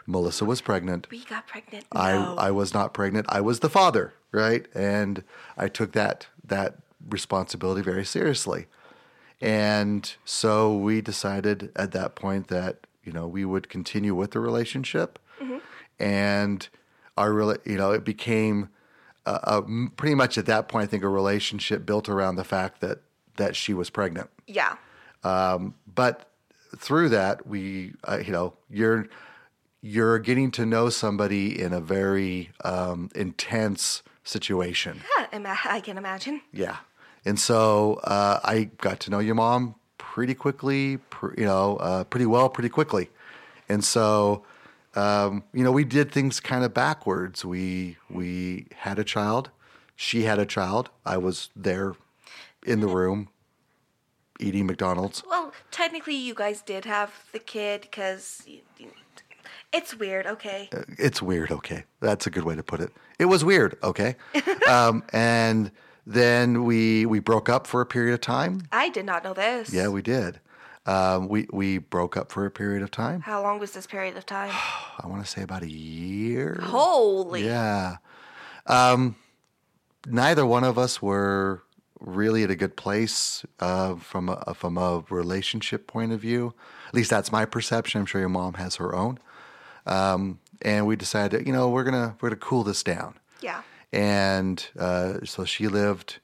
Melissa 0.07 0.45
was 0.45 0.61
pregnant. 0.61 1.09
We 1.11 1.25
got 1.25 1.47
pregnant. 1.47 1.87
No. 1.95 2.01
I 2.01 2.49
I 2.49 2.51
was 2.51 2.75
not 2.75 2.95
pregnant. 2.95 3.27
I 3.29 3.41
was 3.41 3.61
the 3.61 3.71
father, 3.71 4.15
right? 4.33 4.67
And 4.75 5.25
I 5.57 5.69
took 5.69 5.93
that 5.93 6.27
that 6.45 6.77
responsibility 7.09 7.83
very 7.83 8.05
seriously. 8.05 8.67
And 9.41 10.15
so 10.25 10.77
we 10.77 11.01
decided 11.01 11.73
at 11.77 11.93
that 11.93 12.15
point 12.15 12.49
that 12.49 12.87
you 13.03 13.13
know 13.13 13.27
we 13.27 13.45
would 13.45 13.69
continue 13.69 14.15
with 14.15 14.33
the 14.33 14.41
relationship, 14.41 15.19
mm-hmm. 15.41 15.59
and 15.99 16.69
our 17.17 17.33
really, 17.33 17.59
you 17.65 17.77
know 17.77 17.93
it 17.93 18.05
became 18.05 18.69
uh, 19.27 19.39
uh, 19.43 19.63
a, 19.67 19.73
a, 19.73 19.91
pretty 19.97 20.15
much 20.15 20.37
at 20.39 20.47
that 20.47 20.69
point 20.69 20.85
I 20.85 20.87
think 20.87 21.03
a 21.03 21.09
relationship 21.09 21.87
built 21.87 22.09
around 22.09 22.37
the 22.37 22.45
fact 22.45 22.81
that 22.81 23.01
that 23.37 23.57
she 23.57 23.75
was 23.75 23.91
pregnant 23.91 24.31
yeah. 24.47 24.77
Um, 25.23 25.75
but 25.93 26.31
through 26.77 27.09
that 27.11 27.47
we 27.47 27.95
uh, 28.05 28.21
you 28.25 28.33
know 28.33 28.55
you're 28.71 29.07
you're 29.85 30.19
getting 30.19 30.51
to 30.51 30.65
know 30.65 30.89
somebody 30.89 31.61
in 31.61 31.75
a 31.75 31.81
very 31.81 32.51
um, 32.65 33.11
intense 33.15 34.03
situation. 34.23 35.03
Yeah, 35.19 35.57
I 35.67 35.81
can 35.81 35.99
imagine. 35.99 36.41
yeah. 36.53 36.79
And 37.27 37.39
so 37.39 38.01
uh, 38.05 38.41
i 38.45 38.65
got 38.79 39.01
to 39.01 39.11
know 39.11 39.19
your 39.19 39.35
mom 39.35 39.75
pretty 39.99 40.35
quickly 40.35 40.99
pr- 41.09 41.35
you 41.39 41.45
know 41.45 41.77
uh, 41.77 42.05
pretty 42.05 42.27
well 42.27 42.49
pretty 42.49 42.71
quickly. 42.71 43.11
And 43.69 43.85
so 43.85 44.45
um, 44.95 45.43
you 45.53 45.65
know 45.65 45.73
we 45.73 45.85
did 45.85 46.11
things 46.13 46.41
kind 46.41 46.65
of 46.65 46.73
backwards. 46.73 47.45
We 47.45 47.99
we 48.09 48.67
had 48.77 48.99
a 48.99 49.05
child. 49.05 49.51
She 49.97 50.23
had 50.23 50.39
a 50.39 50.47
child. 50.47 50.89
I 51.05 51.19
was 51.19 51.51
there 51.55 51.95
in 52.67 52.81
the 52.81 52.89
room 52.89 53.29
eating 54.41 54.67
mcdonald's. 54.67 55.23
Well, 55.29 55.53
technically, 55.71 56.17
you 56.17 56.35
guys 56.35 56.63
did 56.63 56.85
have 56.85 57.11
the 57.33 57.39
kid 57.39 57.83
because 57.83 58.43
it's 59.75 59.97
weird. 59.97 60.27
Okay. 60.27 60.69
it's 60.99 61.21
weird. 61.21 61.51
Okay, 61.51 61.85
that's 62.01 62.27
a 62.27 62.31
good 62.31 62.45
way 62.45 62.55
to 62.55 62.63
put 62.63 62.81
it. 62.81 62.93
It 63.19 63.27
was 63.27 63.45
weird. 63.45 63.77
Okay, 63.83 64.17
um, 64.69 65.03
and 65.13 65.71
then 66.07 66.65
we 66.65 67.07
we 67.07 67.19
broke 67.19 67.49
up 67.49 67.67
for 67.67 67.81
a 67.81 67.87
period 67.87 68.15
of 68.15 68.21
time. 68.21 68.63
I 68.73 68.89
did 68.89 69.05
not 69.05 69.25
know 69.25 69.35
this. 69.35 69.73
Yeah, 69.73 69.89
we 69.89 70.03
did. 70.03 70.41
Um, 70.87 71.29
we 71.29 71.47
we 71.51 71.79
broke 71.79 72.17
up 72.17 72.31
for 72.31 72.45
a 72.45 72.51
period 72.51 72.83
of 72.83 72.91
time. 72.91 73.23
How 73.23 73.43
long 73.43 73.59
was 73.59 73.73
this 73.73 73.87
period 73.87 74.17
of 74.17 74.27
time? 74.27 74.51
I 74.99 75.07
want 75.07 75.25
to 75.25 75.31
say 75.31 75.43
about 75.43 75.63
a 75.63 75.71
year. 75.71 76.59
Holy. 76.63 77.45
Yeah. 77.45 77.97
Um, 78.67 79.17
neither 80.07 80.47
one 80.47 80.65
of 80.65 80.79
us 80.79 81.01
were 81.01 81.63
really 82.01 82.43
at 82.43 82.51
a 82.51 82.57
good 82.57 82.77
place 82.77 83.45
uh, 83.61 83.95
from 83.97 84.29
a, 84.29 84.55
from 84.55 84.77
a 84.77 85.05
relationship 85.09 85.87
point 85.87 86.13
of 86.13 86.21
view. 86.21 86.55
At 86.89 86.95
least 86.95 87.11
that's 87.11 87.33
my 87.33 87.45
perception. 87.45 88.01
I'm 88.01 88.07
sure 88.07 88.21
your 88.21 88.29
mom 88.29 88.55
has 88.55 88.77
her 88.77 88.95
own. 88.95 89.19
Um, 89.87 90.39
and 90.63 90.87
we 90.87 90.97
decided, 90.97 91.47
you 91.47 91.53
know, 91.53 91.69
we're 91.69 91.85
gonna 91.85 92.17
we're 92.21 92.31
gonna 92.31 92.41
cool 92.41 92.65
this 92.65 92.83
down. 92.83 93.19
Yeah. 93.41 93.63
And 93.93 94.67
uh, 94.79 95.25
so 95.25 95.45
she 95.45 95.69
lived. 95.69 96.19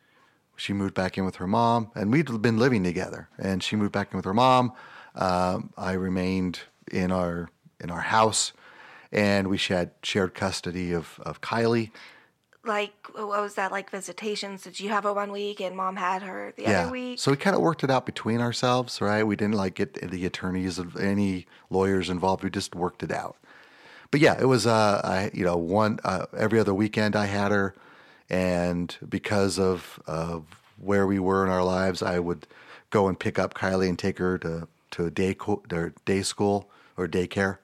She 0.56 0.74
moved 0.74 0.92
back 0.92 1.16
in 1.16 1.24
with 1.24 1.36
her 1.36 1.46
mom, 1.46 1.90
and 1.94 2.12
we'd 2.12 2.42
been 2.42 2.58
living 2.58 2.84
together. 2.84 3.28
And 3.38 3.62
she 3.62 3.76
moved 3.76 3.92
back 3.92 4.12
in 4.12 4.18
with 4.18 4.26
her 4.26 4.34
mom. 4.34 4.72
Um, 5.14 5.72
I 5.76 5.92
remained 5.92 6.60
in 6.92 7.10
our 7.10 7.48
in 7.82 7.90
our 7.90 8.00
house, 8.00 8.52
and 9.10 9.48
we 9.48 9.56
had 9.56 9.92
shared 10.02 10.34
custody 10.34 10.92
of 10.92 11.18
of 11.22 11.40
Kylie. 11.40 11.90
Like, 12.62 13.08
what 13.14 13.28
was 13.28 13.54
that 13.54 13.72
like 13.72 13.90
visitations? 13.90 14.62
Did 14.62 14.78
you 14.78 14.90
have 14.90 15.04
her 15.04 15.14
one 15.14 15.32
week 15.32 15.60
and 15.60 15.74
mom 15.74 15.96
had 15.96 16.22
her 16.22 16.52
the 16.56 16.64
yeah. 16.64 16.82
other 16.82 16.92
week? 16.92 17.18
So 17.18 17.30
we 17.30 17.38
kind 17.38 17.56
of 17.56 17.62
worked 17.62 17.82
it 17.84 17.90
out 17.90 18.04
between 18.04 18.42
ourselves, 18.42 19.00
right? 19.00 19.22
We 19.22 19.34
didn't 19.34 19.54
like 19.54 19.76
get 19.76 19.94
the 19.94 20.26
attorneys 20.26 20.78
of 20.78 20.94
any 20.96 21.46
lawyers 21.70 22.10
involved. 22.10 22.44
We 22.44 22.50
just 22.50 22.74
worked 22.74 23.02
it 23.02 23.10
out. 23.10 23.36
But 24.10 24.20
yeah, 24.20 24.40
it 24.40 24.46
was 24.46 24.66
uh, 24.66 25.00
I 25.04 25.30
you 25.32 25.44
know 25.44 25.56
one 25.56 26.00
uh, 26.04 26.26
every 26.36 26.58
other 26.58 26.74
weekend 26.74 27.14
I 27.16 27.26
had 27.26 27.52
her, 27.52 27.74
and 28.28 28.94
because 29.08 29.58
of 29.58 30.00
of 30.06 30.44
where 30.78 31.06
we 31.06 31.18
were 31.18 31.44
in 31.44 31.50
our 31.50 31.62
lives, 31.64 32.02
I 32.02 32.18
would 32.18 32.46
go 32.90 33.06
and 33.06 33.18
pick 33.18 33.38
up 33.38 33.54
Kylie 33.54 33.88
and 33.88 33.98
take 33.98 34.18
her 34.18 34.38
to 34.38 34.66
to 34.92 35.10
day 35.10 35.34
co- 35.34 35.62
or 35.72 35.92
day 36.04 36.22
school 36.22 36.68
or 36.96 37.06
daycare. 37.06 37.58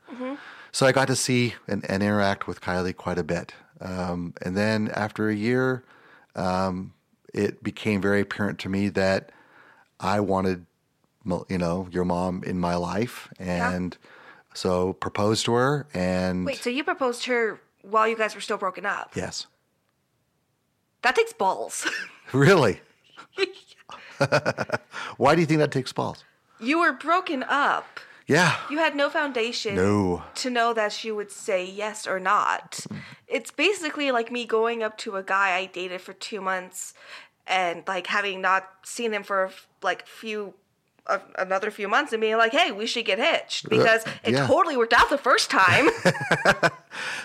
So 0.73 0.87
I 0.87 0.93
got 0.93 1.09
to 1.09 1.17
see 1.17 1.55
and, 1.67 1.85
and 1.89 2.03
interact 2.03 2.47
with 2.47 2.61
Kylie 2.61 2.95
quite 2.95 3.19
a 3.19 3.25
bit. 3.25 3.55
Um, 3.81 4.35
and 4.43 4.57
then 4.57 4.89
after 4.95 5.29
a 5.29 5.35
year, 5.35 5.83
um, 6.35 6.93
it 7.33 7.63
became 7.63 8.01
very 8.01 8.21
apparent 8.21 8.59
to 8.61 8.69
me 8.69 8.89
that 8.91 9.31
I 9.99 10.21
wanted, 10.21 10.67
you 11.49 11.59
know, 11.59 11.89
your 11.91 12.05
mom 12.05 12.43
in 12.45 12.59
my 12.61 12.75
life, 12.77 13.29
and 13.39 13.97
so 14.57 14.95
proposed 14.95 15.45
to 15.47 15.53
her. 15.55 15.87
And 15.95 16.45
Wait, 16.47 16.57
so 16.59 16.71
you 16.71 16.83
proposed 16.85 17.23
to 17.25 17.33
her 17.33 17.61
while 17.83 18.09
you 18.09 18.17
guys 18.17 18.35
were 18.35 18.41
still 18.41 18.57
broken 18.59 18.85
up? 18.87 19.13
yes, 19.15 19.47
That 21.03 21.15
takes 21.15 21.33
balls. 21.33 21.87
really. 22.33 22.81
Why 25.17 25.35
do 25.35 25.41
you 25.41 25.47
think 25.47 25.59
that 25.61 25.71
takes 25.73 25.93
balls? 25.93 26.25
you 26.59 26.79
were 26.81 26.93
broken 26.93 27.43
up. 27.43 28.01
Yeah. 28.27 28.57
You 28.71 28.79
had 28.79 28.97
no 28.97 29.11
foundation 29.11 29.77
No. 29.77 30.23
to 30.37 30.49
know 30.51 30.73
that 30.73 30.91
she 30.91 31.13
would 31.13 31.31
say 31.31 31.65
yes 31.65 32.07
or 32.07 32.19
not. 32.19 32.73
Mm-hmm. 32.73 32.97
It's 33.29 33.51
basically 33.51 34.11
like 34.11 34.33
me 34.33 34.47
going 34.47 34.83
up 34.83 34.97
to 34.99 35.17
a 35.17 35.23
guy 35.23 35.55
I 35.55 35.67
dated 35.67 36.01
for 36.01 36.13
two 36.15 36.41
months 36.41 36.95
and 37.47 37.85
like 37.87 38.07
having 38.09 38.41
not 38.41 38.67
seen 38.85 39.13
him 39.13 39.23
for 39.23 39.51
like 39.83 40.07
few 40.09 40.55
uh, 41.09 41.19
another 41.39 41.71
few 41.71 41.89
months 41.89 42.13
and 42.13 42.21
being 42.21 42.37
like, 42.37 42.53
"Hey, 42.53 42.73
we 42.73 42.87
should 42.87 43.05
get 43.05 43.19
hitched," 43.19 43.69
because 43.69 44.05
it 44.25 44.33
yeah. 44.33 44.47
totally 44.47 44.77
worked 44.77 44.93
out 44.93 45.11
the 45.11 45.19
first 45.19 45.51
time. 45.51 45.89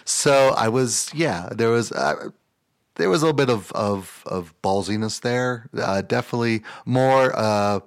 So 0.04 0.50
I 0.58 0.68
was, 0.70 1.10
yeah, 1.14 1.50
there 1.52 1.70
was, 1.70 1.92
uh, 1.92 2.30
there 2.96 3.10
was 3.10 3.22
a 3.22 3.26
little 3.26 3.38
bit 3.38 3.50
of 3.50 3.72
of, 3.72 4.24
of 4.26 4.54
ballsiness 4.62 5.22
there. 5.22 5.70
Uh, 5.78 6.02
definitely 6.02 6.64
more 6.86 7.32
uh, 7.38 7.80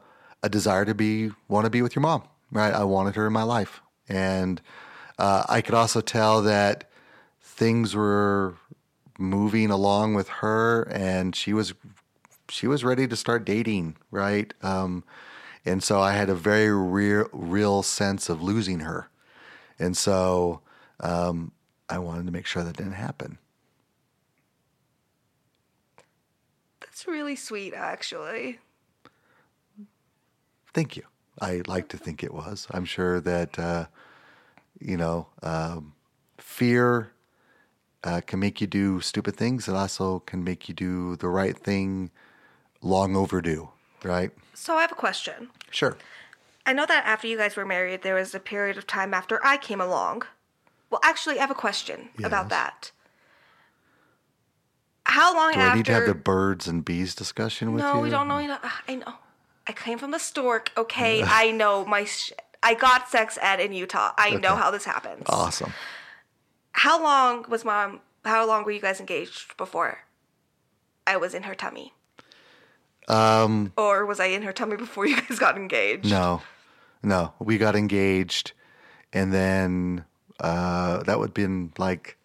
a 0.42 0.48
desire 0.48 0.84
to 0.84 0.94
be 0.94 1.30
want 1.48 1.64
to 1.64 1.70
be 1.70 1.82
with 1.82 1.94
your 1.94 2.02
mom, 2.02 2.22
right? 2.50 2.72
I 2.72 2.84
wanted 2.84 3.14
her 3.16 3.26
in 3.26 3.32
my 3.32 3.42
life, 3.42 3.82
and 4.08 4.60
uh, 5.18 5.44
I 5.48 5.60
could 5.60 5.74
also 5.74 6.00
tell 6.00 6.42
that 6.42 6.90
things 7.40 7.94
were 7.94 8.54
moving 9.18 9.70
along 9.70 10.14
with 10.14 10.28
her, 10.28 10.82
and 10.90 11.36
she 11.36 11.52
was 11.52 11.74
she 12.48 12.66
was 12.66 12.84
ready 12.84 13.06
to 13.06 13.16
start 13.16 13.44
dating, 13.44 13.96
right? 14.10 14.52
Um, 14.62 15.04
and 15.64 15.82
so 15.82 16.00
I 16.00 16.12
had 16.12 16.28
a 16.28 16.34
very 16.34 16.70
real 16.70 17.28
real 17.32 17.82
sense 17.82 18.28
of 18.28 18.42
losing 18.42 18.80
her, 18.80 19.08
and 19.78 19.96
so 19.96 20.60
um, 21.00 21.52
I 21.88 21.98
wanted 21.98 22.26
to 22.26 22.32
make 22.32 22.46
sure 22.46 22.62
that 22.64 22.76
didn't 22.76 22.92
happen. 22.92 23.38
That's 26.80 27.06
really 27.06 27.36
sweet, 27.36 27.74
actually. 27.74 28.58
Thank 30.72 30.96
you. 30.96 31.04
I 31.40 31.62
like 31.66 31.88
to 31.88 31.96
think 31.96 32.22
it 32.22 32.32
was. 32.32 32.66
I'm 32.70 32.84
sure 32.84 33.20
that 33.20 33.58
uh, 33.58 33.86
you 34.80 34.96
know 34.96 35.28
um, 35.42 35.94
fear 36.38 37.12
uh, 38.04 38.20
can 38.26 38.38
make 38.38 38.60
you 38.60 38.66
do 38.66 39.00
stupid 39.00 39.36
things. 39.36 39.66
It 39.66 39.74
also 39.74 40.20
can 40.20 40.44
make 40.44 40.68
you 40.68 40.74
do 40.74 41.16
the 41.16 41.28
right 41.28 41.56
thing 41.56 42.10
long 42.80 43.16
overdue. 43.16 43.70
Right? 44.04 44.30
So 44.52 44.76
I 44.76 44.82
have 44.82 44.92
a 44.92 44.96
question. 44.96 45.50
Sure. 45.70 45.96
I 46.66 46.72
know 46.72 46.86
that 46.86 47.04
after 47.04 47.26
you 47.26 47.36
guys 47.36 47.56
were 47.56 47.66
married, 47.66 48.02
there 48.02 48.14
was 48.14 48.34
a 48.34 48.40
period 48.40 48.78
of 48.78 48.86
time 48.86 49.12
after 49.12 49.44
I 49.44 49.56
came 49.56 49.80
along. 49.80 50.22
Well, 50.90 51.00
actually, 51.02 51.38
I 51.38 51.40
have 51.40 51.50
a 51.50 51.54
question 51.54 52.10
about 52.22 52.44
Yes. 52.44 52.50
that. 52.50 52.90
How 55.06 55.34
long 55.34 55.52
Do 55.52 55.58
after? 55.58 55.72
I 55.72 55.76
need 55.76 55.86
to 55.86 55.92
have 55.92 56.06
the 56.06 56.14
birds 56.14 56.66
and 56.66 56.84
bees 56.84 57.14
discussion 57.14 57.72
with 57.72 57.82
no, 57.82 57.88
you? 57.88 57.94
No, 57.96 58.00
we 58.00 58.10
don't 58.10 58.28
know. 58.28 58.38
you 58.38 58.50
ah, 58.50 58.82
I 58.88 58.94
know. 58.96 59.14
I 59.66 59.72
came 59.72 59.98
from 59.98 60.10
the 60.12 60.18
stork. 60.18 60.72
Okay, 60.76 61.22
I 61.26 61.50
know 61.50 61.84
my. 61.84 62.04
Sh- 62.04 62.32
I 62.62 62.74
got 62.74 63.10
sex 63.10 63.38
ed 63.42 63.60
in 63.60 63.72
Utah. 63.74 64.12
I 64.16 64.30
know 64.36 64.56
how 64.56 64.70
this 64.70 64.84
happens. 64.86 65.24
Awesome. 65.26 65.74
How 66.72 67.02
long 67.02 67.44
was 67.48 67.64
mom? 67.64 68.00
How 68.24 68.46
long 68.46 68.64
were 68.64 68.70
you 68.70 68.80
guys 68.80 69.00
engaged 69.00 69.54
before 69.58 69.98
I 71.06 71.18
was 71.18 71.34
in 71.34 71.42
her 71.42 71.54
tummy? 71.54 71.92
Um, 73.08 73.72
Or 73.76 74.06
was 74.06 74.20
I 74.20 74.26
in 74.26 74.42
her 74.42 74.52
tummy 74.52 74.76
before 74.76 75.06
you 75.06 75.20
guys 75.20 75.38
got 75.38 75.56
engaged? 75.56 76.10
No, 76.10 76.42
no. 77.02 77.34
We 77.38 77.58
got 77.58 77.76
engaged, 77.76 78.52
and 79.12 79.32
then 79.32 80.04
uh, 80.40 81.02
that 81.02 81.18
would 81.18 81.28
have 81.30 81.34
been 81.34 81.72
like 81.78 82.16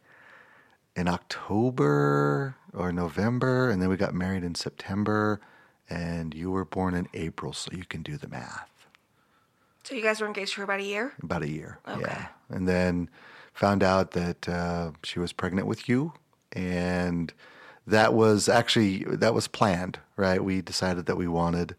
in 0.96 1.08
October 1.08 2.56
or 2.74 2.92
November, 2.92 3.70
and 3.70 3.82
then 3.82 3.90
we 3.90 3.98
got 3.98 4.14
married 4.14 4.44
in 4.44 4.56
September, 4.56 5.40
and 5.90 6.34
you 6.34 6.52
were 6.52 6.66
born 6.66 6.94
in 6.94 7.08
April, 7.14 7.52
so 7.54 7.72
you 7.74 7.84
can 7.86 8.02
do 8.02 8.16
the 8.18 8.28
math. 8.28 8.70
So 9.84 9.96
you 9.96 10.04
guys 10.04 10.22
were 10.22 10.28
engaged 10.28 10.54
for 10.54 10.64
about 10.64 10.80
a 10.82 10.84
year. 10.84 11.14
About 11.24 11.42
a 11.42 11.50
year, 11.50 11.80
Okay. 11.88 12.02
yeah. 12.02 12.28
And 12.50 12.68
then 12.68 13.10
found 13.54 13.82
out 13.84 14.12
that 14.12 14.48
uh, 14.48 14.92
she 15.04 15.20
was 15.20 15.34
pregnant 15.34 15.68
with 15.68 15.90
you, 15.90 16.14
and 16.54 17.34
that 17.90 18.14
was 18.14 18.50
actually 18.50 19.04
that 19.06 19.34
was 19.34 19.48
planned, 19.48 20.00
right? 20.16 20.44
We 20.44 20.62
decided 20.62 21.06
that 21.08 21.16
we 21.16 21.28
wanted 21.28 21.76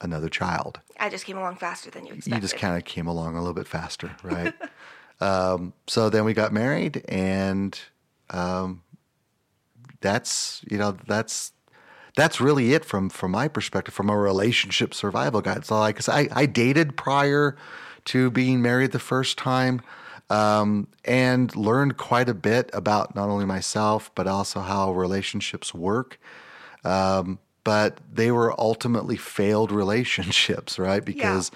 another 0.00 0.28
child. 0.28 0.80
I 0.98 1.08
just 1.08 1.24
came 1.24 1.36
along 1.36 1.56
faster 1.56 1.90
than 1.90 2.06
you 2.06 2.14
expected. 2.14 2.34
you 2.36 2.40
just 2.40 2.56
kind 2.56 2.76
of 2.76 2.84
came 2.84 3.06
along 3.06 3.36
a 3.36 3.40
little 3.40 3.54
bit 3.54 3.66
faster, 3.66 4.14
right? 4.22 4.54
um, 5.20 5.72
so 5.86 6.10
then 6.10 6.24
we 6.24 6.34
got 6.34 6.52
married, 6.52 7.04
and 7.08 7.78
um, 8.30 8.82
that's 10.00 10.62
you 10.70 10.78
know 10.78 10.96
that's 11.06 11.52
that's 12.16 12.40
really 12.40 12.72
it 12.74 12.84
from 12.84 13.08
from 13.08 13.32
my 13.32 13.48
perspective, 13.48 13.94
from 13.94 14.10
a 14.10 14.16
relationship 14.16 14.94
survival 14.94 15.40
guide. 15.40 15.64
So 15.64 15.78
like 15.78 16.08
I 16.08 16.28
I 16.32 16.46
dated 16.46 16.96
prior 16.96 17.56
to 18.06 18.30
being 18.30 18.62
married 18.62 18.92
the 18.92 18.98
first 18.98 19.36
time. 19.38 19.82
Um, 20.30 20.88
and 21.06 21.56
learned 21.56 21.96
quite 21.96 22.28
a 22.28 22.34
bit 22.34 22.68
about 22.74 23.14
not 23.14 23.30
only 23.30 23.46
myself 23.46 24.10
but 24.14 24.26
also 24.26 24.60
how 24.60 24.92
relationships 24.92 25.72
work 25.72 26.18
um, 26.84 27.38
but 27.64 27.98
they 28.10 28.30
were 28.30 28.58
ultimately 28.58 29.16
failed 29.16 29.70
relationships, 29.84 30.78
right? 30.78 31.04
Because 31.04 31.50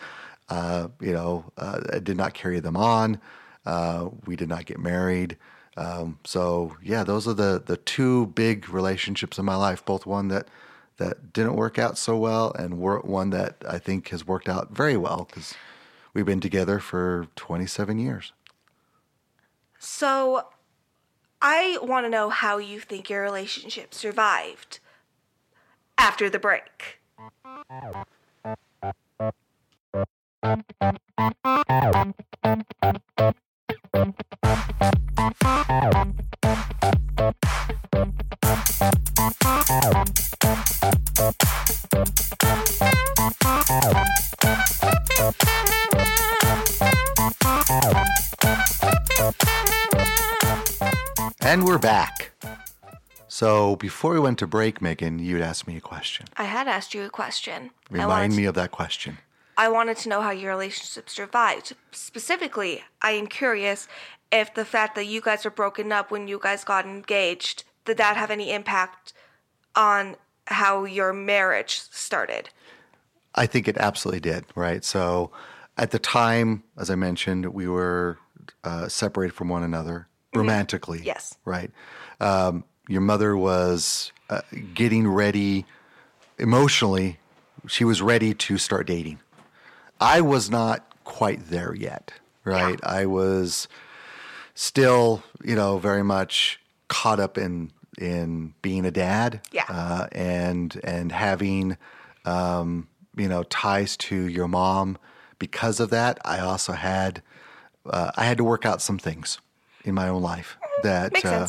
uh, 0.49 0.89
you 1.01 1.13
know 1.13 1.51
uh, 1.57 1.81
I 1.93 1.99
did 1.99 2.17
not 2.17 2.35
carry 2.35 2.61
them 2.61 2.77
on. 2.77 3.21
Uh, 3.65 4.11
we 4.27 4.37
did 4.37 4.49
not 4.49 4.67
get 4.67 4.79
married. 4.79 5.37
Um, 5.77 6.19
so 6.25 6.77
yeah, 6.83 7.03
those 7.05 7.27
are 7.27 7.33
the 7.35 7.63
the 7.65 7.79
two 7.79 8.27
big 8.27 8.69
relationships 8.69 9.39
in 9.39 9.45
my 9.45 9.57
life. 9.57 9.85
Both 9.85 10.05
one 10.05 10.29
that 10.29 10.49
that 10.99 11.33
didn't 11.33 11.57
work 11.57 11.79
out 11.79 11.97
so 11.97 12.17
well, 12.19 12.53
and 12.59 12.79
one 12.79 13.31
that 13.31 13.57
I 13.67 13.79
think 13.79 14.09
has 14.11 14.27
worked 14.27 14.49
out 14.49 14.71
very 14.71 14.97
well 14.97 15.27
because 15.29 15.55
we've 16.13 16.27
been 16.27 16.41
together 16.41 16.79
for 16.79 17.27
27 17.37 17.99
years. 17.99 18.33
So, 19.85 20.47
I 21.41 21.77
want 21.83 22.07
to 22.07 22.09
know 22.09 22.31
how 22.31 22.59
you 22.59 22.79
think 22.79 23.11
your 23.11 23.21
relationship 23.21 23.93
survived 23.93 24.79
after 25.99 26.31
the 26.31 26.39
break. 26.39 27.01
And 51.53 51.67
we're 51.67 51.77
back. 51.77 52.31
So 53.29 53.77
before 53.77 54.15
we 54.15 54.21
went 54.21 54.39
to 54.39 54.47
break, 54.47 54.81
Megan, 54.81 55.19
you'd 55.19 55.43
asked 55.43 55.67
me 55.67 55.77
a 55.77 55.83
question. 55.83 56.25
I 56.39 56.45
had 56.45 56.67
asked 56.67 56.95
you 56.95 57.03
a 57.03 57.11
question. 57.11 57.73
I 57.91 57.95
Remind 57.97 58.09
wanted, 58.09 58.37
me 58.37 58.47
of 58.47 58.55
that 58.55 58.71
question. 58.71 59.19
I 59.59 59.69
wanted 59.69 59.99
to 59.99 60.09
know 60.09 60.23
how 60.23 60.31
your 60.31 60.51
relationship 60.51 61.11
survived. 61.11 61.75
Specifically, 61.91 62.85
I 63.03 63.11
am 63.11 63.27
curious 63.27 63.87
if 64.33 64.55
the 64.55 64.65
fact 64.65 64.95
that 64.95 65.05
you 65.05 65.21
guys 65.21 65.45
were 65.45 65.51
broken 65.51 65.93
up 65.93 66.11
when 66.11 66.27
you 66.27 66.41
guys 66.43 66.65
got 66.65 66.87
engaged, 66.87 67.65
did 67.85 67.99
that 67.99 68.17
have 68.17 68.31
any 68.31 68.51
impact 68.51 69.13
on 69.77 70.17
how 70.47 70.85
your 70.85 71.13
marriage 71.13 71.83
started? 71.91 72.49
I 73.35 73.45
think 73.45 73.69
it 73.69 73.77
absolutely 73.77 74.21
did, 74.21 74.47
right? 74.55 74.83
So 74.83 75.31
at 75.77 75.91
the 75.91 75.99
time, 75.99 76.63
as 76.79 76.89
I 76.89 76.95
mentioned, 76.95 77.53
we 77.53 77.69
were 77.69 78.17
uh, 78.65 78.89
separated 78.89 79.35
from 79.35 79.51
one 79.51 79.63
another 79.63 80.09
romantically. 80.35 81.01
Yes. 81.03 81.37
Right. 81.45 81.71
Um, 82.21 82.65
your 82.89 83.01
mother 83.01 83.37
was 83.37 84.13
uh, 84.31 84.41
getting 84.75 85.07
ready 85.09 85.65
emotionally. 86.39 87.19
She 87.69 87.85
was 87.85 88.03
ready 88.03 88.35
to 88.35 88.59
start 88.59 88.87
dating. 88.87 89.21
I 90.01 90.21
was 90.21 90.51
not 90.51 90.85
quite 91.05 91.49
there 91.49 91.75
yet, 91.75 92.13
right? 92.45 92.79
I 92.83 93.07
was 93.07 93.69
still, 94.55 95.23
you 95.45 95.55
know, 95.55 95.79
very 95.79 96.03
much 96.03 96.61
caught 96.89 97.21
up 97.21 97.39
in 97.39 97.71
in 97.99 98.55
being 98.63 98.87
a 98.87 98.91
dad, 98.91 99.41
Yeah. 99.53 99.65
uh, 99.69 100.07
and 100.13 100.81
and 100.83 101.13
having, 101.13 101.77
um, 102.25 102.89
you 103.17 103.29
know, 103.29 103.43
ties 103.45 103.97
to 103.99 104.17
your 104.29 104.49
mom. 104.49 104.99
Because 105.39 105.79
of 105.79 105.91
that, 105.91 106.19
I 106.25 106.39
also 106.41 106.73
had 106.73 107.23
uh, 107.89 108.11
I 108.17 108.25
had 108.25 108.39
to 108.39 108.45
work 108.45 108.65
out 108.67 108.81
some 108.83 108.99
things 108.99 109.39
in 109.85 109.95
my 109.95 110.09
own 110.09 110.23
life 110.23 110.57
that 110.83 111.25
uh, 111.25 111.49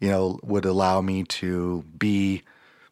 you 0.00 0.08
know 0.08 0.38
would 0.42 0.64
allow 0.64 1.00
me 1.00 1.24
to 1.24 1.84
be 1.98 2.42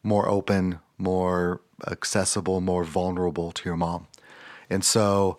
more 0.02 0.28
open, 0.28 0.78
more 0.98 1.60
accessible, 1.86 2.60
more 2.60 2.84
vulnerable 2.84 3.52
to 3.52 3.68
your 3.68 3.76
mom. 3.76 4.06
And 4.70 4.84
so 4.84 5.38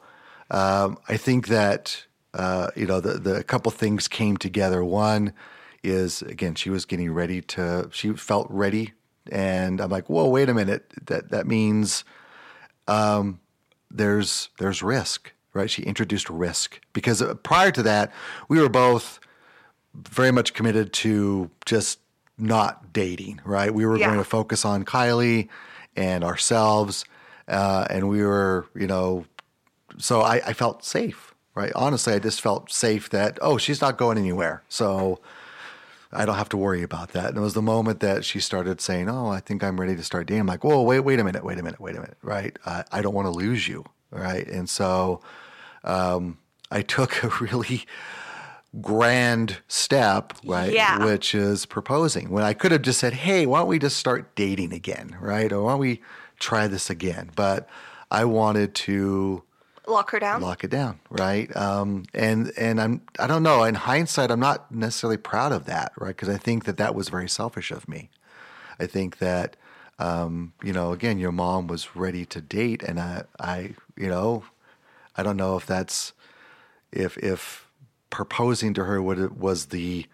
um, 0.51 0.97
I 1.07 1.17
think 1.17 1.47
that 1.47 2.05
uh, 2.33 2.69
you 2.75 2.85
know 2.85 2.99
the 2.99 3.13
the 3.13 3.35
a 3.37 3.43
couple 3.43 3.71
things 3.71 4.07
came 4.07 4.37
together. 4.37 4.83
One 4.83 5.33
is 5.83 6.21
again 6.21 6.55
she 6.55 6.69
was 6.69 6.85
getting 6.85 7.11
ready 7.11 7.41
to 7.41 7.89
she 7.91 8.13
felt 8.13 8.47
ready, 8.49 8.93
and 9.31 9.81
I'm 9.81 9.89
like, 9.89 10.09
whoa, 10.09 10.27
wait 10.27 10.49
a 10.49 10.53
minute, 10.53 10.93
that 11.05 11.29
that 11.31 11.47
means 11.47 12.03
um, 12.87 13.39
there's 13.89 14.49
there's 14.59 14.83
risk, 14.83 15.31
right? 15.53 15.69
She 15.69 15.83
introduced 15.83 16.29
risk 16.29 16.79
because 16.93 17.21
uh, 17.21 17.33
prior 17.35 17.71
to 17.71 17.83
that 17.83 18.11
we 18.47 18.59
were 18.59 18.69
both 18.69 19.19
very 19.97 20.31
much 20.31 20.53
committed 20.53 20.93
to 20.93 21.49
just 21.65 21.99
not 22.37 22.93
dating, 22.93 23.41
right? 23.43 23.73
We 23.73 23.85
were 23.85 23.97
Yeah. 23.97 24.07
going 24.07 24.19
to 24.19 24.23
focus 24.23 24.63
on 24.65 24.85
Kylie 24.85 25.49
and 25.95 26.23
ourselves, 26.23 27.03
uh, 27.47 27.87
and 27.89 28.07
we 28.09 28.21
were, 28.23 28.67
you 28.75 28.85
know, 28.87 29.25
so 29.97 30.21
I, 30.21 30.35
I 30.45 30.53
felt 30.53 30.85
safe, 30.85 31.33
right? 31.55 31.71
Honestly, 31.75 32.13
I 32.13 32.19
just 32.19 32.41
felt 32.41 32.71
safe 32.71 33.09
that 33.09 33.39
oh, 33.41 33.57
she's 33.57 33.81
not 33.81 33.97
going 33.97 34.17
anywhere, 34.17 34.61
so 34.69 35.19
I 36.13 36.25
don't 36.25 36.35
have 36.37 36.49
to 36.49 36.57
worry 36.57 36.83
about 36.83 37.13
that. 37.13 37.29
And 37.29 37.37
it 37.37 37.41
was 37.41 37.55
the 37.55 37.61
moment 37.61 37.99
that 38.01 38.23
she 38.23 38.39
started 38.39 38.79
saying, 38.79 39.09
"Oh, 39.09 39.29
I 39.29 39.39
think 39.39 39.63
I'm 39.63 39.79
ready 39.79 39.95
to 39.95 40.03
start 40.03 40.27
dating." 40.27 40.41
I'm 40.41 40.47
like, 40.47 40.63
"Whoa, 40.63 40.81
wait, 40.83 40.99
wait 40.99 41.19
a 41.19 41.23
minute, 41.23 41.43
wait 41.43 41.57
a 41.57 41.63
minute, 41.63 41.79
wait 41.79 41.95
a 41.95 41.99
minute, 41.99 42.17
right? 42.21 42.55
I, 42.65 42.83
I 42.91 43.01
don't 43.01 43.15
want 43.15 43.25
to 43.25 43.31
lose 43.31 43.67
you, 43.67 43.83
right?" 44.11 44.47
And 44.47 44.69
so 44.69 45.21
um, 45.83 46.37
I 46.69 46.81
took 46.83 47.23
a 47.23 47.29
really 47.41 47.85
grand 48.81 49.57
step, 49.67 50.33
right? 50.45 50.71
Yeah. 50.71 51.03
Which 51.05 51.33
is 51.33 51.65
proposing. 51.65 52.29
When 52.29 52.43
I 52.43 52.53
could 52.53 52.71
have 52.71 52.81
just 52.81 52.99
said, 52.99 53.13
"Hey, 53.13 53.45
why 53.45 53.59
don't 53.59 53.67
we 53.67 53.79
just 53.79 53.97
start 53.97 54.35
dating 54.35 54.73
again, 54.73 55.17
right? 55.19 55.51
Or 55.51 55.63
why 55.63 55.71
don't 55.71 55.79
we 55.79 56.01
try 56.39 56.67
this 56.67 56.89
again?" 56.89 57.31
But 57.35 57.67
I 58.11 58.25
wanted 58.25 58.75
to 58.75 59.43
Lock 59.87 60.11
her 60.11 60.19
down? 60.19 60.41
lock 60.41 60.63
it 60.63 60.69
down, 60.69 60.99
right? 61.09 61.55
Um, 61.55 62.03
and 62.13 62.51
and 62.57 62.81
I'm 62.81 63.01
I 63.19 63.27
don't 63.27 63.43
know. 63.43 63.63
In 63.63 63.75
hindsight, 63.75 64.31
I'm 64.31 64.39
not 64.39 64.71
necessarily 64.71 65.17
proud 65.17 65.51
of 65.51 65.65
that, 65.65 65.93
right? 65.97 66.09
Because 66.09 66.29
I 66.29 66.37
think 66.37 66.65
that 66.65 66.77
that 66.77 66.93
was 66.93 67.09
very 67.09 67.29
selfish 67.29 67.71
of 67.71 67.87
me. 67.87 68.09
I 68.79 68.85
think 68.85 69.19
that 69.19 69.55
um, 69.99 70.53
you 70.61 70.73
know, 70.73 70.91
again, 70.91 71.17
your 71.17 71.31
mom 71.31 71.67
was 71.67 71.95
ready 71.95 72.25
to 72.25 72.41
date, 72.41 72.83
and 72.83 72.99
I, 72.99 73.23
I, 73.39 73.73
you 73.95 74.07
know, 74.07 74.43
I 75.15 75.23
don't 75.23 75.37
know 75.37 75.57
if 75.57 75.65
that's 75.65 76.13
if 76.91 77.17
if 77.17 77.66
proposing 78.09 78.73
to 78.75 78.85
her 78.85 79.01
what 79.01 79.19
it 79.19 79.37
was 79.37 79.67
the 79.67 80.05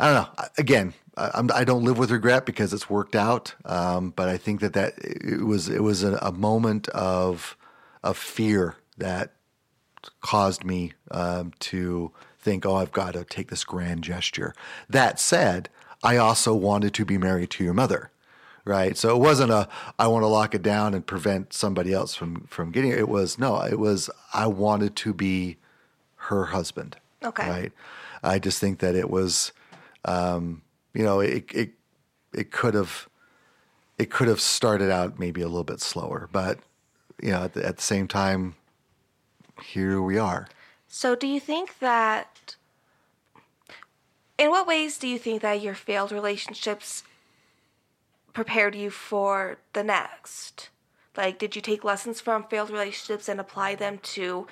I 0.00 0.06
don't 0.06 0.14
know. 0.14 0.44
Again, 0.56 0.94
I, 1.16 1.42
I 1.54 1.64
don't 1.64 1.84
live 1.84 1.98
with 1.98 2.10
regret 2.10 2.46
because 2.46 2.72
it's 2.72 2.88
worked 2.88 3.14
out. 3.14 3.54
Um, 3.66 4.10
but 4.16 4.28
I 4.30 4.38
think 4.38 4.60
that 4.60 4.72
that 4.72 4.94
it 4.98 5.44
was 5.44 5.68
it 5.68 5.82
was 5.82 6.02
a, 6.02 6.16
a 6.22 6.32
moment 6.32 6.88
of 6.88 7.56
of 8.02 8.16
fear 8.16 8.76
that 8.96 9.34
caused 10.22 10.64
me 10.64 10.94
um, 11.10 11.52
to 11.58 12.12
think, 12.38 12.64
oh, 12.64 12.76
I've 12.76 12.92
got 12.92 13.12
to 13.12 13.24
take 13.24 13.50
this 13.50 13.64
grand 13.64 14.02
gesture. 14.02 14.54
That 14.88 15.20
said, 15.20 15.68
I 16.02 16.16
also 16.16 16.54
wanted 16.54 16.94
to 16.94 17.04
be 17.04 17.18
married 17.18 17.50
to 17.50 17.64
your 17.64 17.74
mother, 17.74 18.10
right? 18.64 18.96
So 18.96 19.14
it 19.14 19.18
wasn't 19.18 19.52
a 19.52 19.68
I 19.98 20.06
want 20.06 20.22
to 20.22 20.28
lock 20.28 20.54
it 20.54 20.62
down 20.62 20.94
and 20.94 21.06
prevent 21.06 21.52
somebody 21.52 21.92
else 21.92 22.14
from 22.14 22.46
from 22.46 22.70
getting 22.70 22.92
it. 22.92 22.98
It 22.98 23.08
was 23.08 23.38
no, 23.38 23.60
it 23.60 23.78
was 23.78 24.08
I 24.32 24.46
wanted 24.46 24.96
to 24.96 25.12
be 25.12 25.58
her 26.30 26.46
husband. 26.46 26.96
Okay. 27.22 27.48
Right. 27.48 27.72
I 28.22 28.38
just 28.38 28.60
think 28.60 28.78
that 28.78 28.94
it 28.94 29.10
was, 29.10 29.52
um, 30.04 30.62
you 30.94 31.02
know, 31.02 31.20
it 31.20 31.44
it 31.52 31.70
it 32.32 32.50
could 32.50 32.74
have 32.74 33.08
it 33.98 34.10
could 34.10 34.28
have 34.28 34.40
started 34.40 34.90
out 34.90 35.18
maybe 35.18 35.42
a 35.42 35.48
little 35.48 35.64
bit 35.64 35.80
slower, 35.80 36.28
but 36.32 36.58
you 37.20 37.32
know, 37.32 37.44
at 37.44 37.52
the, 37.52 37.66
at 37.66 37.76
the 37.76 37.82
same 37.82 38.08
time, 38.08 38.54
here 39.62 40.00
we 40.00 40.16
are. 40.16 40.48
So, 40.88 41.14
do 41.14 41.26
you 41.26 41.40
think 41.40 41.78
that? 41.80 42.56
In 44.38 44.48
what 44.48 44.66
ways 44.66 44.96
do 44.96 45.06
you 45.06 45.18
think 45.18 45.42
that 45.42 45.60
your 45.60 45.74
failed 45.74 46.12
relationships 46.12 47.02
prepared 48.32 48.74
you 48.74 48.88
for 48.88 49.58
the 49.74 49.84
next? 49.84 50.70
Like, 51.14 51.38
did 51.38 51.54
you 51.54 51.60
take 51.60 51.84
lessons 51.84 52.22
from 52.22 52.44
failed 52.44 52.70
relationships 52.70 53.28
and 53.28 53.38
apply 53.38 53.74
them 53.74 53.98
to 54.14 54.46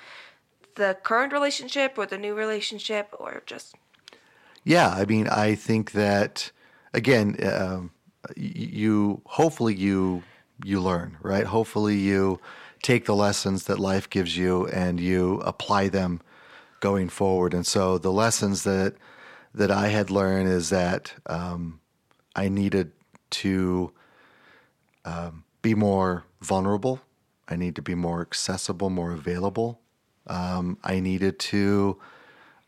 the 0.75 0.97
current 1.03 1.33
relationship 1.33 1.97
or 1.97 2.05
the 2.05 2.17
new 2.17 2.33
relationship, 2.35 3.13
or 3.19 3.43
just 3.45 3.75
Yeah, 4.63 4.89
I 4.89 5.05
mean, 5.05 5.27
I 5.27 5.55
think 5.55 5.91
that 5.91 6.51
again, 6.93 7.37
um, 7.43 7.91
you 8.35 9.21
hopefully 9.25 9.75
you 9.75 10.23
you 10.63 10.81
learn, 10.81 11.17
right? 11.21 11.45
Hopefully 11.45 11.95
you 11.95 12.39
take 12.81 13.05
the 13.05 13.15
lessons 13.15 13.65
that 13.65 13.79
life 13.79 14.09
gives 14.09 14.37
you 14.37 14.67
and 14.67 14.99
you 14.99 15.41
apply 15.41 15.89
them 15.89 16.21
going 16.79 17.09
forward. 17.09 17.53
And 17.53 17.65
so 17.65 17.97
the 17.97 18.11
lessons 18.11 18.63
that 18.63 18.95
that 19.53 19.71
I 19.71 19.87
had 19.87 20.09
learned 20.11 20.49
is 20.49 20.69
that 20.69 21.13
um, 21.25 21.79
I 22.35 22.49
needed 22.49 22.91
to 23.31 23.91
um, 25.05 25.43
be 25.61 25.73
more 25.73 26.25
vulnerable. 26.41 27.01
I 27.47 27.55
need 27.55 27.75
to 27.75 27.81
be 27.81 27.95
more 27.95 28.21
accessible, 28.21 28.89
more 28.89 29.11
available. 29.11 29.81
Um, 30.29 30.77
I 30.83 30.99
needed 30.99 31.39
to 31.39 31.97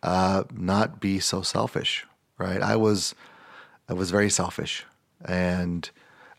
uh, 0.04 0.44
not 0.52 1.00
be 1.00 1.20
so 1.20 1.42
selfish, 1.42 2.06
right? 2.38 2.62
I 2.62 2.76
was, 2.76 3.16
I 3.88 3.94
was 3.94 4.12
very 4.12 4.30
selfish, 4.30 4.86
and 5.24 5.90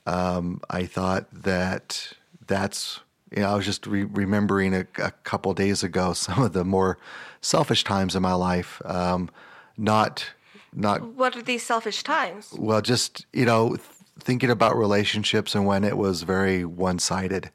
um, 0.06 0.60
I 0.68 0.84
thought 0.84 1.26
that 1.32 2.12
that's, 2.46 3.00
you 3.30 3.42
know, 3.42 3.50
I 3.50 3.54
was 3.54 3.64
just 3.64 3.86
re- 3.86 4.04
remembering 4.04 4.74
a, 4.74 4.86
a 4.98 5.12
couple 5.22 5.54
days 5.54 5.82
ago 5.82 6.12
some 6.12 6.42
of 6.42 6.52
the 6.52 6.64
more 6.64 6.98
selfish 7.40 7.84
times 7.84 8.16
in 8.16 8.22
my 8.22 8.34
life. 8.34 8.82
Um, 8.84 9.30
not, 9.76 10.30
not 10.72 11.02
what 11.14 11.36
are 11.36 11.42
these 11.42 11.62
selfish 11.62 12.02
times? 12.02 12.52
well, 12.58 12.80
just 12.80 13.26
you 13.32 13.44
know, 13.44 13.76
th- 13.76 13.80
thinking 14.18 14.50
about 14.50 14.76
relationships 14.76 15.54
and 15.54 15.66
when 15.66 15.84
it 15.84 15.96
was 15.96 16.22
very 16.22 16.64
one-sided, 16.64 17.50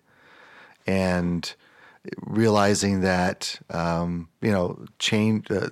and 0.85 1.53
realizing 2.21 3.01
that 3.01 3.59
um, 3.69 4.29
you 4.41 4.51
know, 4.51 4.85
change 4.99 5.49
uh, 5.51 5.69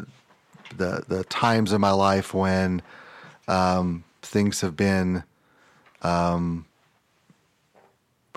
the 0.78 1.04
the 1.08 1.24
times 1.26 1.72
in 1.72 1.82
my 1.82 1.92
life 1.92 2.34
when 2.34 2.82
um, 3.48 4.04
things 4.22 4.62
have 4.62 4.76
been 4.76 5.24
um, 6.02 6.66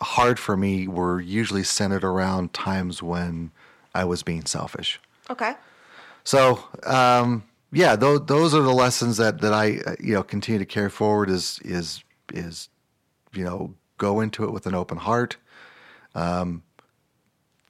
hard 0.00 0.38
for 0.38 0.56
me 0.56 0.88
were 0.88 1.20
usually 1.20 1.64
centered 1.64 2.04
around 2.04 2.52
times 2.52 3.02
when 3.02 3.50
I 3.94 4.04
was 4.04 4.22
being 4.22 4.44
selfish. 4.44 5.00
Okay. 5.30 5.54
So 6.24 6.62
um, 6.84 7.44
yeah, 7.72 7.96
those 7.96 8.26
those 8.26 8.54
are 8.54 8.62
the 8.62 8.72
lessons 8.72 9.16
that 9.16 9.40
that 9.40 9.52
I 9.52 9.78
uh, 9.86 9.96
you 10.00 10.14
know 10.14 10.22
continue 10.22 10.58
to 10.58 10.66
carry 10.66 10.90
forward. 10.90 11.30
Is 11.30 11.58
is 11.64 12.02
is 12.32 12.68
you 13.32 13.44
know 13.44 13.74
go 13.98 14.20
into 14.20 14.44
it 14.44 14.52
with 14.52 14.66
an 14.66 14.74
open 14.74 14.98
heart. 14.98 15.36
Um, 16.14 16.62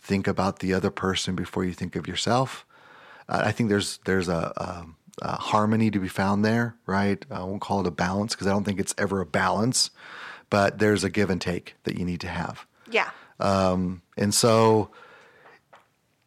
think 0.08 0.26
about 0.26 0.58
the 0.58 0.72
other 0.72 0.90
person 0.90 1.36
before 1.36 1.64
you 1.64 1.74
think 1.74 1.94
of 1.94 2.08
yourself. 2.08 2.64
Uh, 3.28 3.42
I 3.44 3.52
think 3.52 3.68
there's 3.68 3.98
there's 4.06 4.28
a, 4.28 4.52
a, 4.56 4.86
a, 5.22 5.36
harmony 5.36 5.90
to 5.90 6.00
be 6.00 6.08
found 6.08 6.44
there, 6.44 6.76
right? 6.86 7.24
I 7.30 7.44
won't 7.44 7.60
call 7.60 7.80
it 7.82 7.86
a 7.86 7.90
balance 7.92 8.34
because 8.34 8.46
I 8.46 8.50
don't 8.50 8.64
think 8.64 8.80
it's 8.80 8.94
ever 8.96 9.20
a 9.20 9.26
balance, 9.26 9.90
but 10.48 10.78
there's 10.78 11.04
a 11.04 11.10
give 11.10 11.28
and 11.28 11.40
take 11.40 11.76
that 11.84 11.98
you 11.98 12.06
need 12.06 12.20
to 12.20 12.28
have. 12.28 12.66
Yeah. 12.90 13.10
Um, 13.38 14.00
and 14.16 14.34
so, 14.34 14.90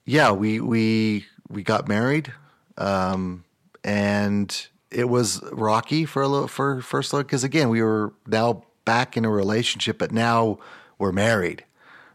yeah, 0.06 0.32
we 0.32 0.62
we 0.62 1.26
we 1.50 1.64
got 1.64 1.88
married, 1.88 2.32
um, 2.78 3.44
and 3.84 4.68
it 4.92 5.10
was 5.10 5.42
rocky 5.52 6.06
for 6.06 6.22
a 6.22 6.28
little 6.28 6.48
for 6.48 6.82
first 6.82 7.14
look 7.14 7.26
because 7.26 7.44
again 7.44 7.70
we 7.70 7.82
were 7.82 8.14
now 8.28 8.64
back 8.86 9.18
in 9.18 9.26
a 9.26 9.30
relationship, 9.30 9.98
but 9.98 10.12
now 10.12 10.60
we're 11.00 11.12
married, 11.12 11.66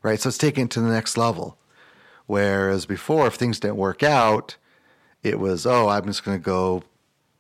right? 0.06 0.20
So 0.20 0.28
it's 0.28 0.38
taken 0.38 0.64
it 0.64 0.70
to 0.70 0.80
the 0.80 0.88
next 0.88 1.16
level. 1.18 1.58
Whereas 2.26 2.86
before, 2.86 3.26
if 3.26 3.34
things 3.34 3.58
didn't 3.60 3.76
work 3.76 4.02
out, 4.02 4.56
it 5.22 5.38
was 5.40 5.66
oh 5.66 5.88
I'm 5.88 6.06
just 6.06 6.24
going 6.24 6.38
to 6.38 6.42
go 6.44 6.84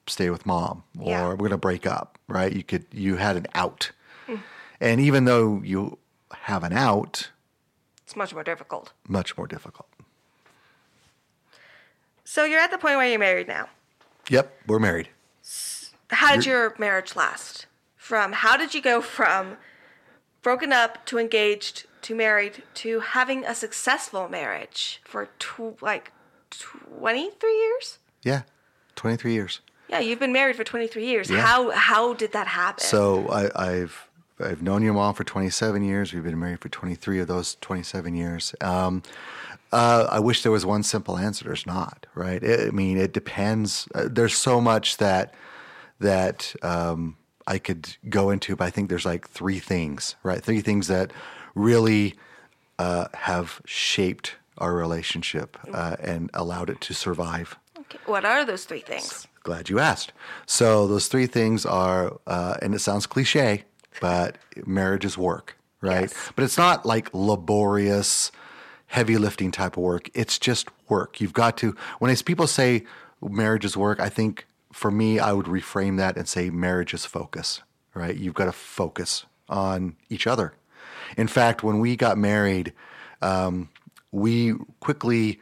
stay 0.08 0.30
with 0.30 0.44
mom 0.44 0.82
or 0.98 1.10
Yeah. 1.10 1.28
we're 1.28 1.36
going 1.36 1.50
to 1.50 1.56
break 1.56 1.86
up, 1.86 2.18
right? 2.28 2.52
You 2.52 2.62
could 2.64 2.84
you 2.92 3.16
had 3.16 3.36
an 3.36 3.46
out, 3.54 3.92
mm. 4.28 4.40
and 4.80 5.00
even 5.00 5.24
though 5.24 5.62
you 5.64 5.98
have 6.32 6.64
an 6.64 6.72
out, 6.72 7.30
It's 8.04 8.16
much 8.16 8.34
more 8.34 8.44
difficult. 8.44 8.92
much 9.08 9.36
more 9.38 9.46
difficult. 9.46 9.88
So 12.24 12.44
you're 12.44 12.60
at 12.60 12.70
the 12.72 12.78
point 12.78 12.96
where 12.96 13.08
you're 13.08 13.20
married 13.20 13.46
now. 13.48 13.68
Yep, 14.28 14.52
we're 14.66 14.80
married. 14.80 15.08
How 16.10 16.34
did 16.34 16.46
your 16.46 16.74
marriage 16.78 17.14
last? 17.14 17.66
From 17.96 18.32
how 18.32 18.56
did 18.56 18.74
you 18.74 18.82
go 18.82 19.00
from 19.00 19.56
broken 20.42 20.72
up 20.72 21.04
to 21.06 21.18
engaged 21.18 21.86
to 22.02 22.14
married 22.14 22.62
to 22.74 23.00
having 23.00 23.44
a 23.44 23.54
successful 23.54 24.28
marriage 24.28 25.00
for 25.04 25.28
tw- 25.38 25.80
like 25.82 26.12
23 26.50 27.58
years? 27.58 27.98
Yeah, 28.22 28.42
23 28.94 29.32
years. 29.32 29.60
Yeah, 29.88 30.00
you've 30.00 30.18
been 30.18 30.32
married 30.32 30.56
for 30.56 30.64
23 30.64 31.04
years. 31.04 31.30
Yeah. 31.30 31.40
How 31.40 31.70
how 31.70 32.14
did 32.14 32.32
that 32.32 32.48
happen? 32.48 32.84
So 32.84 33.28
I, 33.28 33.50
I've 33.54 34.08
I've 34.40 34.62
known 34.62 34.82
your 34.82 34.94
mom 34.94 35.14
for 35.14 35.24
27 35.24 35.82
years. 35.82 36.12
We've 36.12 36.24
been 36.24 36.38
married 36.38 36.60
for 36.60 36.68
23 36.68 37.20
of 37.20 37.28
those 37.28 37.56
27 37.60 38.14
years. 38.14 38.54
Um, 38.60 39.02
uh, 39.72 40.08
I 40.10 40.20
wish 40.20 40.42
there 40.42 40.52
was 40.52 40.66
one 40.66 40.82
simple 40.82 41.16
answer. 41.16 41.44
There's 41.44 41.66
not, 41.66 42.06
right? 42.14 42.42
I 42.44 42.66
I 42.66 42.70
mean, 42.70 42.98
it 42.98 43.12
depends. 43.12 43.88
Uh, 43.94 44.08
there's 44.10 44.36
so 44.36 44.60
much 44.60 44.96
that 44.98 45.34
that 46.00 46.54
um, 46.62 47.16
I 47.46 47.58
could 47.58 47.96
go 48.08 48.30
into, 48.30 48.56
but 48.56 48.64
I 48.64 48.70
think 48.70 48.88
there's 48.88 49.06
like 49.06 49.28
three 49.28 49.58
things, 49.60 50.16
right? 50.22 50.42
Three 50.42 50.60
things 50.60 50.88
that 50.88 51.12
really 51.54 52.14
uh, 52.78 53.08
have 53.14 53.60
shaped 53.64 54.36
our 54.58 54.74
relationship 54.74 55.56
uh, 55.72 55.96
and 56.00 56.30
allowed 56.34 56.70
it 56.70 56.80
to 56.82 56.94
survive. 56.94 57.56
okay. 57.78 57.98
What 58.06 58.24
are 58.24 58.44
those 58.44 58.64
three 58.64 58.80
things? 58.80 59.26
Glad 59.42 59.68
you 59.68 59.78
asked. 59.78 60.12
So 60.46 60.88
those 60.88 61.08
three 61.08 61.26
things 61.26 61.64
are, 61.64 62.18
uh, 62.26 62.56
and 62.62 62.74
it 62.74 62.80
sounds 62.80 63.06
cliche, 63.06 63.64
but 64.00 64.38
marriage 64.66 65.04
is 65.04 65.16
work, 65.16 65.56
right? 65.80 66.02
Yes. 66.10 66.32
But 66.34 66.44
it's 66.44 66.58
not 66.58 66.84
like 66.84 67.10
laborious, 67.12 68.32
heavy 68.86 69.18
lifting 69.18 69.52
type 69.52 69.76
of 69.76 69.82
work. 69.82 70.10
It's 70.14 70.38
just 70.38 70.68
work. 70.88 71.20
You've 71.20 71.32
got 71.32 71.56
to. 71.58 71.76
When 72.00 72.14
people 72.16 72.46
say 72.46 72.84
marriage 73.22 73.64
is 73.64 73.76
work, 73.76 74.00
I 74.00 74.08
think 74.08 74.46
for 74.76 74.90
me, 74.90 75.18
I 75.18 75.32
would 75.32 75.46
reframe 75.46 75.96
that 75.96 76.18
and 76.18 76.28
say 76.28 76.50
marriage 76.50 76.92
is 76.92 77.06
focus, 77.06 77.62
right? 77.94 78.14
You've 78.14 78.34
got 78.34 78.44
to 78.44 78.52
focus 78.52 79.24
on 79.48 79.96
each 80.10 80.26
other. 80.26 80.52
In 81.16 81.28
fact, 81.28 81.62
when 81.62 81.80
we 81.80 81.96
got 81.96 82.18
married, 82.18 82.74
um, 83.22 83.70
we 84.12 84.52
quickly 84.80 85.40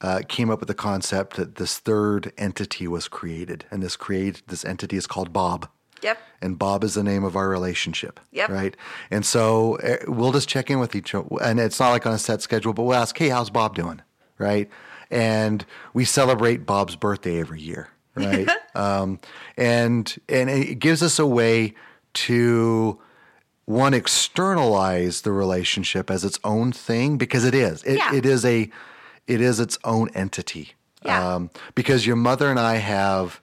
uh, 0.00 0.22
came 0.28 0.50
up 0.50 0.58
with 0.58 0.66
the 0.66 0.74
concept 0.74 1.36
that 1.36 1.54
this 1.54 1.78
third 1.78 2.32
entity 2.36 2.88
was 2.88 3.06
created, 3.06 3.64
and 3.70 3.84
this 3.84 3.94
create 3.94 4.42
this 4.48 4.64
entity 4.64 4.96
is 4.96 5.06
called 5.06 5.32
Bob. 5.32 5.68
Yep. 6.02 6.18
And 6.42 6.58
Bob 6.58 6.82
is 6.82 6.94
the 6.94 7.04
name 7.04 7.22
of 7.22 7.36
our 7.36 7.48
relationship. 7.48 8.18
Yep. 8.32 8.50
Right. 8.50 8.76
And 9.12 9.24
so 9.24 9.78
uh, 9.78 9.98
we'll 10.08 10.32
just 10.32 10.48
check 10.48 10.70
in 10.70 10.80
with 10.80 10.96
each 10.96 11.14
other, 11.14 11.28
and 11.40 11.60
it's 11.60 11.78
not 11.78 11.90
like 11.90 12.04
on 12.04 12.12
a 12.12 12.18
set 12.18 12.42
schedule, 12.42 12.72
but 12.72 12.82
we'll 12.82 12.96
ask, 12.96 13.16
"Hey, 13.16 13.28
how's 13.28 13.48
Bob 13.48 13.76
doing?" 13.76 14.02
Right. 14.38 14.68
And 15.08 15.64
we 15.94 16.04
celebrate 16.04 16.66
Bob's 16.66 16.96
birthday 16.96 17.38
every 17.38 17.60
year. 17.60 17.90
Right. 18.16 18.48
um, 18.74 19.20
and 19.56 20.14
and 20.28 20.48
it 20.50 20.78
gives 20.78 21.02
us 21.02 21.18
a 21.18 21.26
way 21.26 21.74
to 22.14 22.98
one 23.66 23.94
externalize 23.94 25.22
the 25.22 25.32
relationship 25.32 26.10
as 26.10 26.24
its 26.24 26.38
own 26.44 26.72
thing 26.72 27.16
because 27.18 27.44
it 27.44 27.54
is. 27.54 27.82
It, 27.84 27.96
Yeah. 27.98 28.14
it 28.14 28.24
is 28.26 28.44
a 28.44 28.70
it 29.26 29.40
is 29.40 29.58
its 29.60 29.78
own 29.84 30.08
entity. 30.14 30.72
Yeah. 31.04 31.34
Um, 31.34 31.50
because 31.74 32.06
your 32.06 32.16
mother 32.16 32.48
and 32.50 32.58
I 32.60 32.76
have 32.76 33.40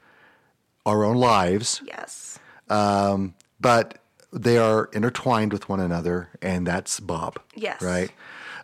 our 0.85 1.03
own 1.03 1.17
lives, 1.17 1.81
Yes. 1.85 2.39
um, 2.69 3.35
but 3.59 3.99
they 4.33 4.57
are 4.57 4.89
intertwined 4.93 5.53
with 5.53 5.69
one 5.69 5.79
another, 5.79 6.29
and 6.41 6.65
that's 6.67 6.99
Bob. 6.99 7.39
Yes. 7.55 7.81
Right. 7.81 8.11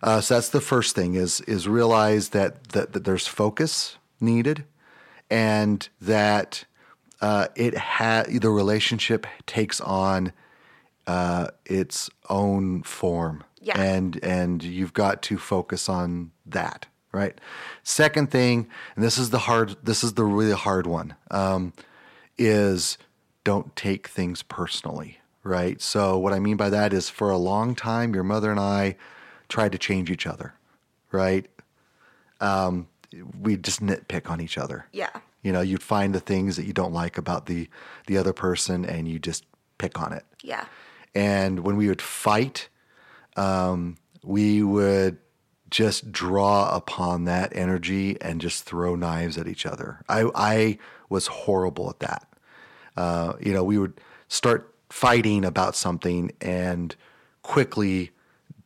Uh, 0.02 0.20
so 0.22 0.34
that's 0.36 0.50
the 0.50 0.62
first 0.62 0.96
thing 0.96 1.16
is 1.16 1.42
is 1.42 1.68
realize 1.68 2.30
that 2.30 2.70
that, 2.70 2.94
that 2.94 3.04
there's 3.04 3.28
focus 3.28 3.98
needed, 4.22 4.64
and 5.30 5.88
that 6.02 6.66
uh, 7.22 7.48
it 7.56 7.78
ha- 7.78 8.26
the 8.28 8.50
relationship 8.50 9.28
takes 9.46 9.82
on 9.82 10.32
uh, 11.08 11.48
its 11.66 12.10
own 12.30 12.84
form. 12.84 13.44
Yeah. 13.62 13.80
And 13.80 14.20
and 14.24 14.64
you've 14.64 14.94
got 14.94 15.22
to 15.24 15.38
focus 15.38 15.90
on 15.90 16.32
that, 16.46 16.86
right? 17.12 17.40
Second 17.84 18.32
thing, 18.32 18.68
and 18.96 19.04
this 19.04 19.18
is 19.18 19.32
the 19.32 19.40
hard 19.40 19.76
this 19.84 20.04
is 20.04 20.14
the 20.14 20.24
really 20.24 20.54
hard 20.54 20.88
one, 20.88 21.16
um, 21.30 21.74
is 22.38 22.98
don't 23.44 23.76
take 23.76 24.08
things 24.08 24.44
personally, 24.44 25.20
right? 25.44 25.82
So 25.82 26.18
what 26.18 26.32
I 26.32 26.40
mean 26.40 26.56
by 26.56 26.70
that 26.70 26.94
is 26.94 27.10
for 27.10 27.30
a 27.30 27.38
long 27.38 27.76
time 27.76 28.14
your 28.14 28.24
mother 28.24 28.50
and 28.50 28.60
I 28.60 28.96
tried 29.50 29.74
to 29.74 29.78
change 29.78 30.10
each 30.10 30.26
other, 30.26 30.54
right? 31.12 31.48
Um, 32.40 32.88
we 33.42 33.58
just 33.58 33.82
nitpick 33.82 34.30
on 34.30 34.42
each 34.42 34.58
other. 34.58 34.86
Yeah. 34.92 35.10
You 35.42 35.52
know, 35.52 35.62
you'd 35.62 35.84
find 35.84 36.14
the 36.14 36.20
things 36.20 36.56
that 36.58 36.66
you 36.66 36.74
don't 36.74 36.94
like 36.94 37.18
about 37.18 37.46
the 37.46 37.70
the 38.08 38.18
other 38.18 38.34
person 38.34 38.86
and 38.86 39.08
you 39.08 39.20
just 39.20 39.46
pick 39.78 40.00
on 40.00 40.14
it. 40.14 40.26
Yeah. 40.44 40.66
And 41.16 41.62
when 41.62 41.76
we 41.78 41.88
would 41.88 42.02
fight, 42.02 42.70
um, 43.36 43.98
we 44.24 44.62
would 44.62 45.18
just 45.70 46.12
draw 46.12 46.76
upon 46.76 47.26
that 47.26 47.56
energy 47.56 48.20
and 48.22 48.42
just 48.42 48.64
throw 48.64 48.96
knives 48.96 49.38
at 49.38 49.48
each 49.48 49.66
other. 49.66 50.02
I, 50.10 50.30
I 50.36 50.78
was 51.10 51.28
horrible 51.28 51.90
at 51.90 52.00
that. 52.00 52.28
Uh, 52.98 53.34
you 53.40 53.54
know, 53.54 53.64
we 53.64 53.78
would 53.78 54.02
start 54.28 54.74
fighting 54.90 55.46
about 55.46 55.76
something 55.76 56.32
and 56.42 56.96
quickly 57.44 58.12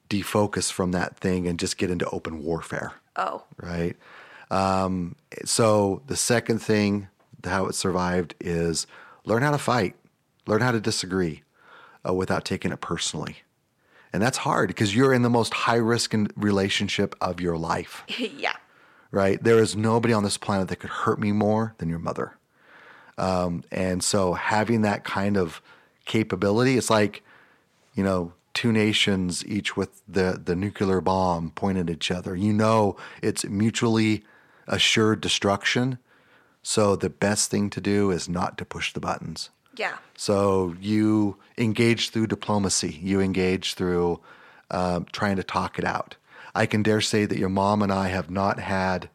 defocus 0.09 0.71
from 0.71 0.91
that 0.91 1.17
thing 1.17 1.47
and 1.47 1.59
just 1.59 1.77
get 1.77 1.89
into 1.91 2.09
open 2.09 2.41
warfare 2.43 2.93
Oh. 3.15 3.43
right? 3.61 3.95
Um, 4.53 5.15
so 5.45 6.03
the 6.05 6.15
second 6.15 6.59
thing, 6.59 7.07
how 7.43 7.65
it 7.65 7.73
survived, 7.73 8.35
is 8.39 8.85
learn 9.25 9.41
how 9.41 9.49
to 9.49 9.57
fight, 9.57 9.95
learn 10.45 10.61
how 10.61 10.71
to 10.71 10.79
disagree 10.79 11.41
uh, 12.07 12.13
without 12.13 12.45
taking 12.45 12.71
it 12.71 12.79
personally. 12.79 13.37
And 14.13 14.21
that's 14.21 14.37
hard 14.37 14.67
because 14.67 14.95
you're 14.95 15.11
in 15.11 15.23
the 15.23 15.29
most 15.29 15.55
high 15.55 15.77
risk 15.77 16.13
relationship 16.35 17.15
of 17.19 17.41
your 17.41 17.57
life, 17.57 18.03
yeah. 18.07 18.53
right? 19.09 19.43
There 19.43 19.57
is 19.57 19.75
nobody 19.75 20.13
on 20.13 20.23
this 20.23 20.37
planet 20.37 20.67
that 20.67 20.75
could 20.75 20.91
hurt 20.91 21.19
me 21.19 21.31
more 21.31 21.73
than 21.79 21.89
your 21.89 21.97
mother. 21.97 22.37
Um, 23.17 23.63
and 23.71 24.03
so 24.03 24.33
having 24.33 24.83
that 24.83 25.03
kind 25.03 25.35
of 25.35 25.63
capability, 26.05 26.77
it's 26.77 26.91
like, 26.91 27.23
you 27.95 28.03
know, 28.03 28.33
two 28.53 28.71
nations, 28.71 29.43
each 29.47 29.75
with 29.75 30.03
the, 30.07 30.39
the 30.43 30.55
nuclear 30.55 31.01
bomb 31.01 31.49
pointed 31.49 31.89
at 31.89 31.95
each 31.95 32.11
other. 32.11 32.35
You 32.35 32.53
know, 32.53 32.97
it's 33.23 33.45
mutually 33.45 34.23
assured 34.67 35.21
destruction. 35.21 35.97
So 36.61 36.95
the 36.95 37.09
best 37.09 37.51
thing 37.51 37.69
to 37.71 37.81
do 37.81 38.11
is 38.11 38.29
not 38.29 38.57
to 38.57 38.65
push 38.65 38.93
the 38.93 38.99
buttons. 38.99 39.49
Yeah. 39.75 39.97
So 40.15 40.75
you 40.79 41.37
engage 41.57 42.09
through 42.09 42.27
diplomacy. 42.27 42.99
You 43.01 43.19
engage 43.19 43.73
through 43.73 44.21
um, 44.71 45.05
trying 45.11 45.35
to 45.37 45.43
talk 45.43 45.79
it 45.79 45.85
out. 45.85 46.15
I 46.55 46.65
can 46.65 46.83
dare 46.83 47.01
say 47.01 47.25
that 47.25 47.37
your 47.37 47.49
mom 47.49 47.81
and 47.81 47.91
I 47.91 48.09
have 48.09 48.29
not 48.29 48.59
had, 48.59 49.09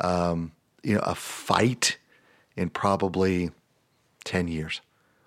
um, 0.00 0.52
you 0.82 0.94
know, 0.94 1.02
a 1.02 1.14
fight 1.14 1.98
in 2.56 2.70
probably 2.70 3.50
ten 4.24 4.48
years. 4.48 4.80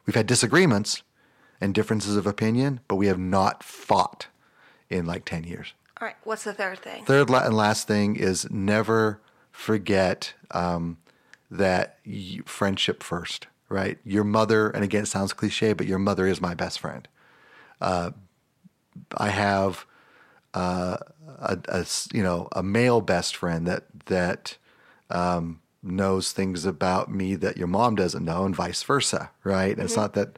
We've 0.06 0.15
had 0.15 0.28
disagreements 0.28 1.01
and 1.62 1.73
differences 1.73 2.17
of 2.17 2.28
opinion, 2.28 2.82
but 2.88 2.95
we 2.95 3.08
have 3.08 3.17
not 3.17 3.63
fought 3.63 4.28
in 4.89 5.06
like 5.06 5.23
ten 5.25 5.45
years. 5.45 5.73
All 5.99 6.06
right. 6.06 6.17
What's 6.25 6.43
the 6.43 6.54
third 6.54 6.80
thing? 6.80 7.06
Third 7.06 7.30
and 7.30 7.56
last 7.56 7.88
thing 7.88 8.17
is 8.17 8.51
never 8.51 9.21
forget 9.55 10.33
um, 10.51 10.97
that 11.49 11.97
you, 12.03 12.43
friendship 12.45 13.01
first, 13.01 13.47
right? 13.69 13.97
Your 14.03 14.25
mother, 14.25 14.69
and 14.69 14.83
again, 14.83 15.03
it 15.03 15.07
sounds 15.07 15.33
cliche, 15.33 15.73
but 15.73 15.87
your 15.87 15.97
mother 15.97 16.27
is 16.27 16.41
my 16.41 16.53
best 16.53 16.79
friend. 16.79 17.07
Uh, 17.79 18.11
I 19.17 19.29
have 19.29 19.85
uh, 20.53 20.97
a, 21.39 21.57
a 21.69 21.85
you 22.13 22.21
know 22.21 22.49
a 22.51 22.61
male 22.61 23.01
best 23.01 23.35
friend 23.35 23.65
that 23.65 23.85
that 24.07 24.57
um, 25.09 25.61
knows 25.81 26.31
things 26.31 26.65
about 26.65 27.09
me 27.09 27.35
that 27.35 27.57
your 27.57 27.67
mom 27.67 27.95
doesn't 27.95 28.25
know, 28.25 28.45
and 28.45 28.55
vice 28.55 28.83
versa, 28.83 29.31
right? 29.43 29.77
It's 29.79 29.95
not 29.95 30.13
that 30.13 30.37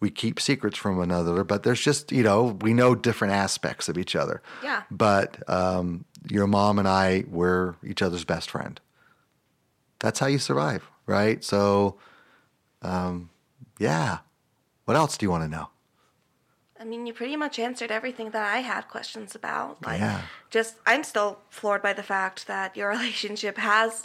we 0.00 0.10
keep 0.10 0.40
secrets 0.40 0.76
from 0.78 0.96
one 0.96 1.10
another, 1.10 1.44
but 1.44 1.62
there's 1.62 1.80
just 1.80 2.10
you 2.10 2.22
know 2.22 2.58
we 2.60 2.72
know 2.74 2.94
different 2.94 3.34
aspects 3.34 3.88
of 3.88 3.96
each 3.98 4.16
other. 4.16 4.42
Yeah. 4.64 4.82
But 4.90 5.48
um, 5.48 6.04
your 6.28 6.46
mom 6.46 6.78
and 6.78 6.88
I 6.88 7.24
were 7.28 7.76
each 7.84 8.02
other's 8.02 8.24
best 8.24 8.50
friend. 8.50 8.80
That's 9.98 10.18
how 10.18 10.26
you 10.26 10.38
survive, 10.38 10.88
right? 11.06 11.44
So, 11.44 11.98
um, 12.82 13.30
yeah. 13.78 14.18
What 14.86 14.96
else 14.96 15.16
do 15.18 15.26
you 15.26 15.30
want 15.30 15.44
to 15.44 15.48
know? 15.48 15.68
I 16.80 16.84
mean, 16.84 17.06
you 17.06 17.12
pretty 17.12 17.36
much 17.36 17.58
answered 17.58 17.90
everything 17.90 18.30
that 18.30 18.42
I 18.42 18.60
had 18.60 18.88
questions 18.88 19.34
about. 19.34 19.84
Like, 19.84 20.00
Yeah. 20.00 20.22
just 20.48 20.76
I'm 20.86 21.04
still 21.04 21.38
floored 21.50 21.82
by 21.82 21.92
the 21.92 22.02
fact 22.02 22.46
that 22.46 22.74
your 22.76 22.88
relationship 22.96 23.58
has 23.58 24.04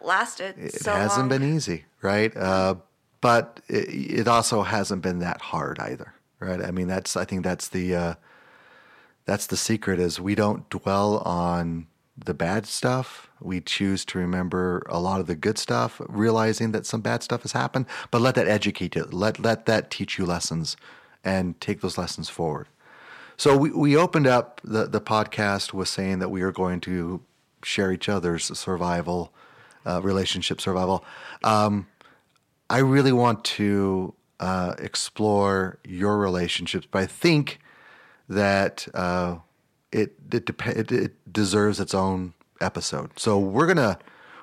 lasted 0.00 0.54
It 0.58 0.74
so 0.80 0.92
hasn't 0.92 1.28
long. 1.28 1.40
been 1.40 1.56
easy, 1.56 1.84
right? 2.00 2.34
Uh, 2.36 2.76
but 3.20 3.60
it, 3.68 4.20
it 4.20 4.28
also 4.28 4.62
hasn't 4.62 5.02
been 5.02 5.18
that 5.20 5.40
hard 5.40 5.78
either, 5.78 6.14
right? 6.40 6.62
I 6.62 6.70
mean, 6.70 6.88
that's 6.88 7.16
I 7.16 7.24
think 7.24 7.44
that's 7.44 7.68
the 7.68 7.94
uh, 7.94 8.14
that's 9.24 9.46
the 9.46 9.56
secret 9.56 10.00
is 10.00 10.20
we 10.20 10.34
don't 10.34 10.68
dwell 10.70 11.18
on 11.18 11.86
the 12.16 12.34
bad 12.34 12.66
stuff. 12.66 13.30
We 13.40 13.60
choose 13.60 14.04
to 14.06 14.18
remember 14.18 14.82
a 14.88 14.98
lot 14.98 15.20
of 15.20 15.26
the 15.26 15.36
good 15.36 15.58
stuff, 15.58 16.00
realizing 16.08 16.72
that 16.72 16.86
some 16.86 17.00
bad 17.00 17.22
stuff 17.22 17.42
has 17.42 17.52
happened, 17.52 17.86
but 18.10 18.20
let 18.20 18.34
that 18.34 18.48
educate 18.48 18.96
you. 18.96 19.04
Let 19.04 19.38
let 19.38 19.66
that 19.66 19.90
teach 19.90 20.18
you 20.18 20.26
lessons, 20.26 20.76
and 21.24 21.60
take 21.60 21.80
those 21.80 21.98
lessons 21.98 22.28
forward. 22.28 22.68
So 23.36 23.56
we, 23.56 23.70
we 23.70 23.96
opened 23.96 24.26
up 24.26 24.60
the, 24.64 24.86
the 24.86 25.00
podcast 25.00 25.72
with 25.72 25.86
saying 25.88 26.18
that 26.18 26.28
we 26.28 26.42
are 26.42 26.50
going 26.50 26.80
to 26.80 27.20
share 27.62 27.92
each 27.92 28.08
other's 28.08 28.46
survival, 28.58 29.32
uh, 29.86 30.02
relationship 30.02 30.60
survival. 30.60 31.04
Um, 31.44 31.86
I 32.70 32.78
really 32.78 33.12
want 33.12 33.44
to 33.44 34.14
uh, 34.40 34.74
explore 34.78 35.78
your 35.84 36.18
relationships, 36.18 36.86
but 36.90 37.02
I 37.02 37.06
think 37.06 37.58
that 38.28 38.86
uh, 38.94 39.38
it 39.90 40.14
it, 40.30 40.46
dep- 40.46 40.66
it 40.66 40.92
it 40.92 41.32
deserves 41.32 41.80
its 41.80 41.94
own 41.94 42.34
episode. 42.60 43.18
So 43.18 43.38
we're 43.38 43.66
gonna 43.66 43.98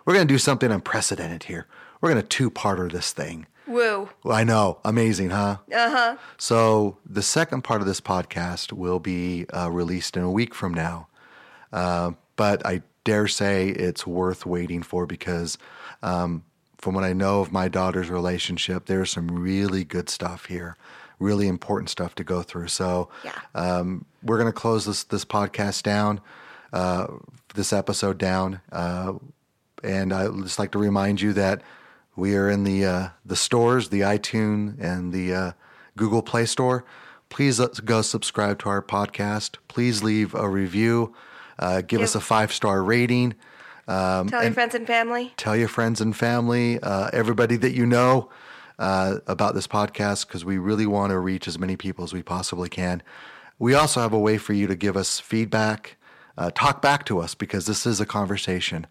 we're 0.06 0.14
gonna 0.14 0.26
do 0.26 0.38
something 0.38 0.72
unprecedented 0.72 1.44
here. 1.44 1.68
We're 2.02 2.10
gonna 2.10 2.24
two 2.24 2.50
parter 2.50 2.92
this 2.92 3.14
thing. 3.14 3.48
Woo. 3.68 4.10
I 4.30 4.44
know, 4.44 4.80
amazing, 4.86 5.32
huh? 5.32 5.58
Uh 5.74 5.90
huh. 5.90 6.18
So 6.38 6.98
the 7.06 7.24
second 7.24 7.64
part 7.64 7.82
of 7.82 7.88
this 7.88 8.02
podcast 8.02 8.72
will 8.74 9.00
be 9.00 9.46
uh, 9.50 9.72
released 9.72 10.16
in 10.18 10.24
a 10.24 10.32
week 10.32 10.54
from 10.54 10.74
now, 10.74 11.08
uh, 11.74 12.12
but 12.36 12.66
I 12.66 12.84
dare 13.04 13.28
say 13.28 13.70
it's 13.70 14.06
worth 14.06 14.46
waiting 14.46 14.84
for 14.84 15.06
because, 15.06 15.58
um, 16.04 16.44
from 16.78 16.94
what 16.96 17.04
I 17.04 17.14
know 17.14 17.42
of 17.42 17.52
my 17.52 17.68
daughter's 17.68 18.10
relationship, 18.10 18.86
there's 18.86 19.12
some 19.12 19.28
really 19.28 19.84
good 19.84 20.10
stuff 20.10 20.46
here, 20.46 20.76
really 21.20 21.48
important 21.48 21.90
stuff 21.90 22.16
to 22.16 22.24
go 22.24 22.42
through. 22.42 22.68
So, 22.68 23.10
Yeah. 23.24 23.32
um, 23.54 24.06
we're 24.24 24.38
going 24.38 24.52
to 24.52 24.60
close 24.60 24.86
this 24.86 25.04
this 25.04 25.26
podcast 25.26 25.84
down, 25.84 26.20
uh, 26.74 27.08
this 27.54 27.72
episode 27.74 28.18
down, 28.18 28.60
uh, 28.72 29.14
and 29.84 30.12
I 30.14 30.28
just 30.42 30.60
like 30.60 30.72
to 30.72 30.80
remind 30.80 31.22
you 31.22 31.34
that 31.34 31.62
we 32.16 32.36
are 32.36 32.50
in 32.50 32.64
the 32.64 32.86
uh, 32.86 33.08
the 33.26 33.36
stores, 33.36 33.90
the 33.90 34.02
iTunes 34.02 34.80
and 34.82 35.14
the 35.14 35.34
uh, 35.34 35.52
Google 35.98 36.22
Play 36.22 36.46
Store. 36.46 36.84
Please 37.30 37.60
let's 37.60 37.80
go 37.80 38.02
subscribe 38.02 38.60
to 38.60 38.70
our 38.70 38.82
podcast. 38.82 39.58
Please 39.68 40.04
leave 40.04 40.34
a 40.36 40.48
review. 40.48 41.14
Uh, 41.58 41.82
give 41.82 42.02
us 42.02 42.16
a 42.16 42.20
five 42.22 42.52
star 42.54 42.84
rating. 42.84 43.34
Tell 43.88 44.44
your 44.44 44.54
friends 44.54 44.76
and 44.76 44.88
family. 44.88 45.34
Tell 45.38 45.56
your 45.56 45.68
friends 45.68 46.02
and 46.02 46.16
family, 46.16 46.80
uh, 46.80 47.10
everybody 47.14 47.56
that 47.58 47.72
you 47.72 47.86
know 47.86 48.30
uh, 48.80 49.18
about 49.28 49.56
this 49.56 49.68
podcast 49.68 50.28
because 50.28 50.44
we 50.44 50.58
really 50.58 50.86
want 50.86 51.12
to 51.12 51.20
reach 51.20 51.48
as 51.48 51.58
many 51.60 51.76
people 51.76 52.04
as 52.04 52.14
we 52.14 52.24
possibly 52.24 52.70
can. 52.70 53.02
We 53.58 53.74
also 53.74 54.02
have 54.02 54.14
a 54.14 54.20
way 54.20 54.38
for 54.38 54.54
you 54.54 54.68
to 54.68 54.76
give 54.76 54.98
us 54.98 55.20
feedback, 55.20 55.98
uh, 56.38 56.52
talk 56.54 56.82
back 56.82 57.06
to 57.06 57.20
us 57.20 57.36
because 57.36 57.68
this 57.68 57.86
is 57.86 58.02
a 58.02 58.06
conversation. 58.06 58.88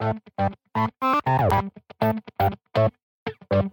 Thank 0.00 0.22
you. 2.74 2.90
Thank 3.30 3.72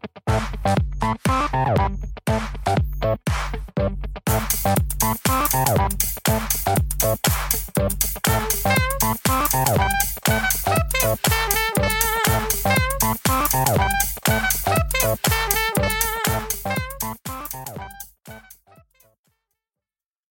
you. 7.91 7.96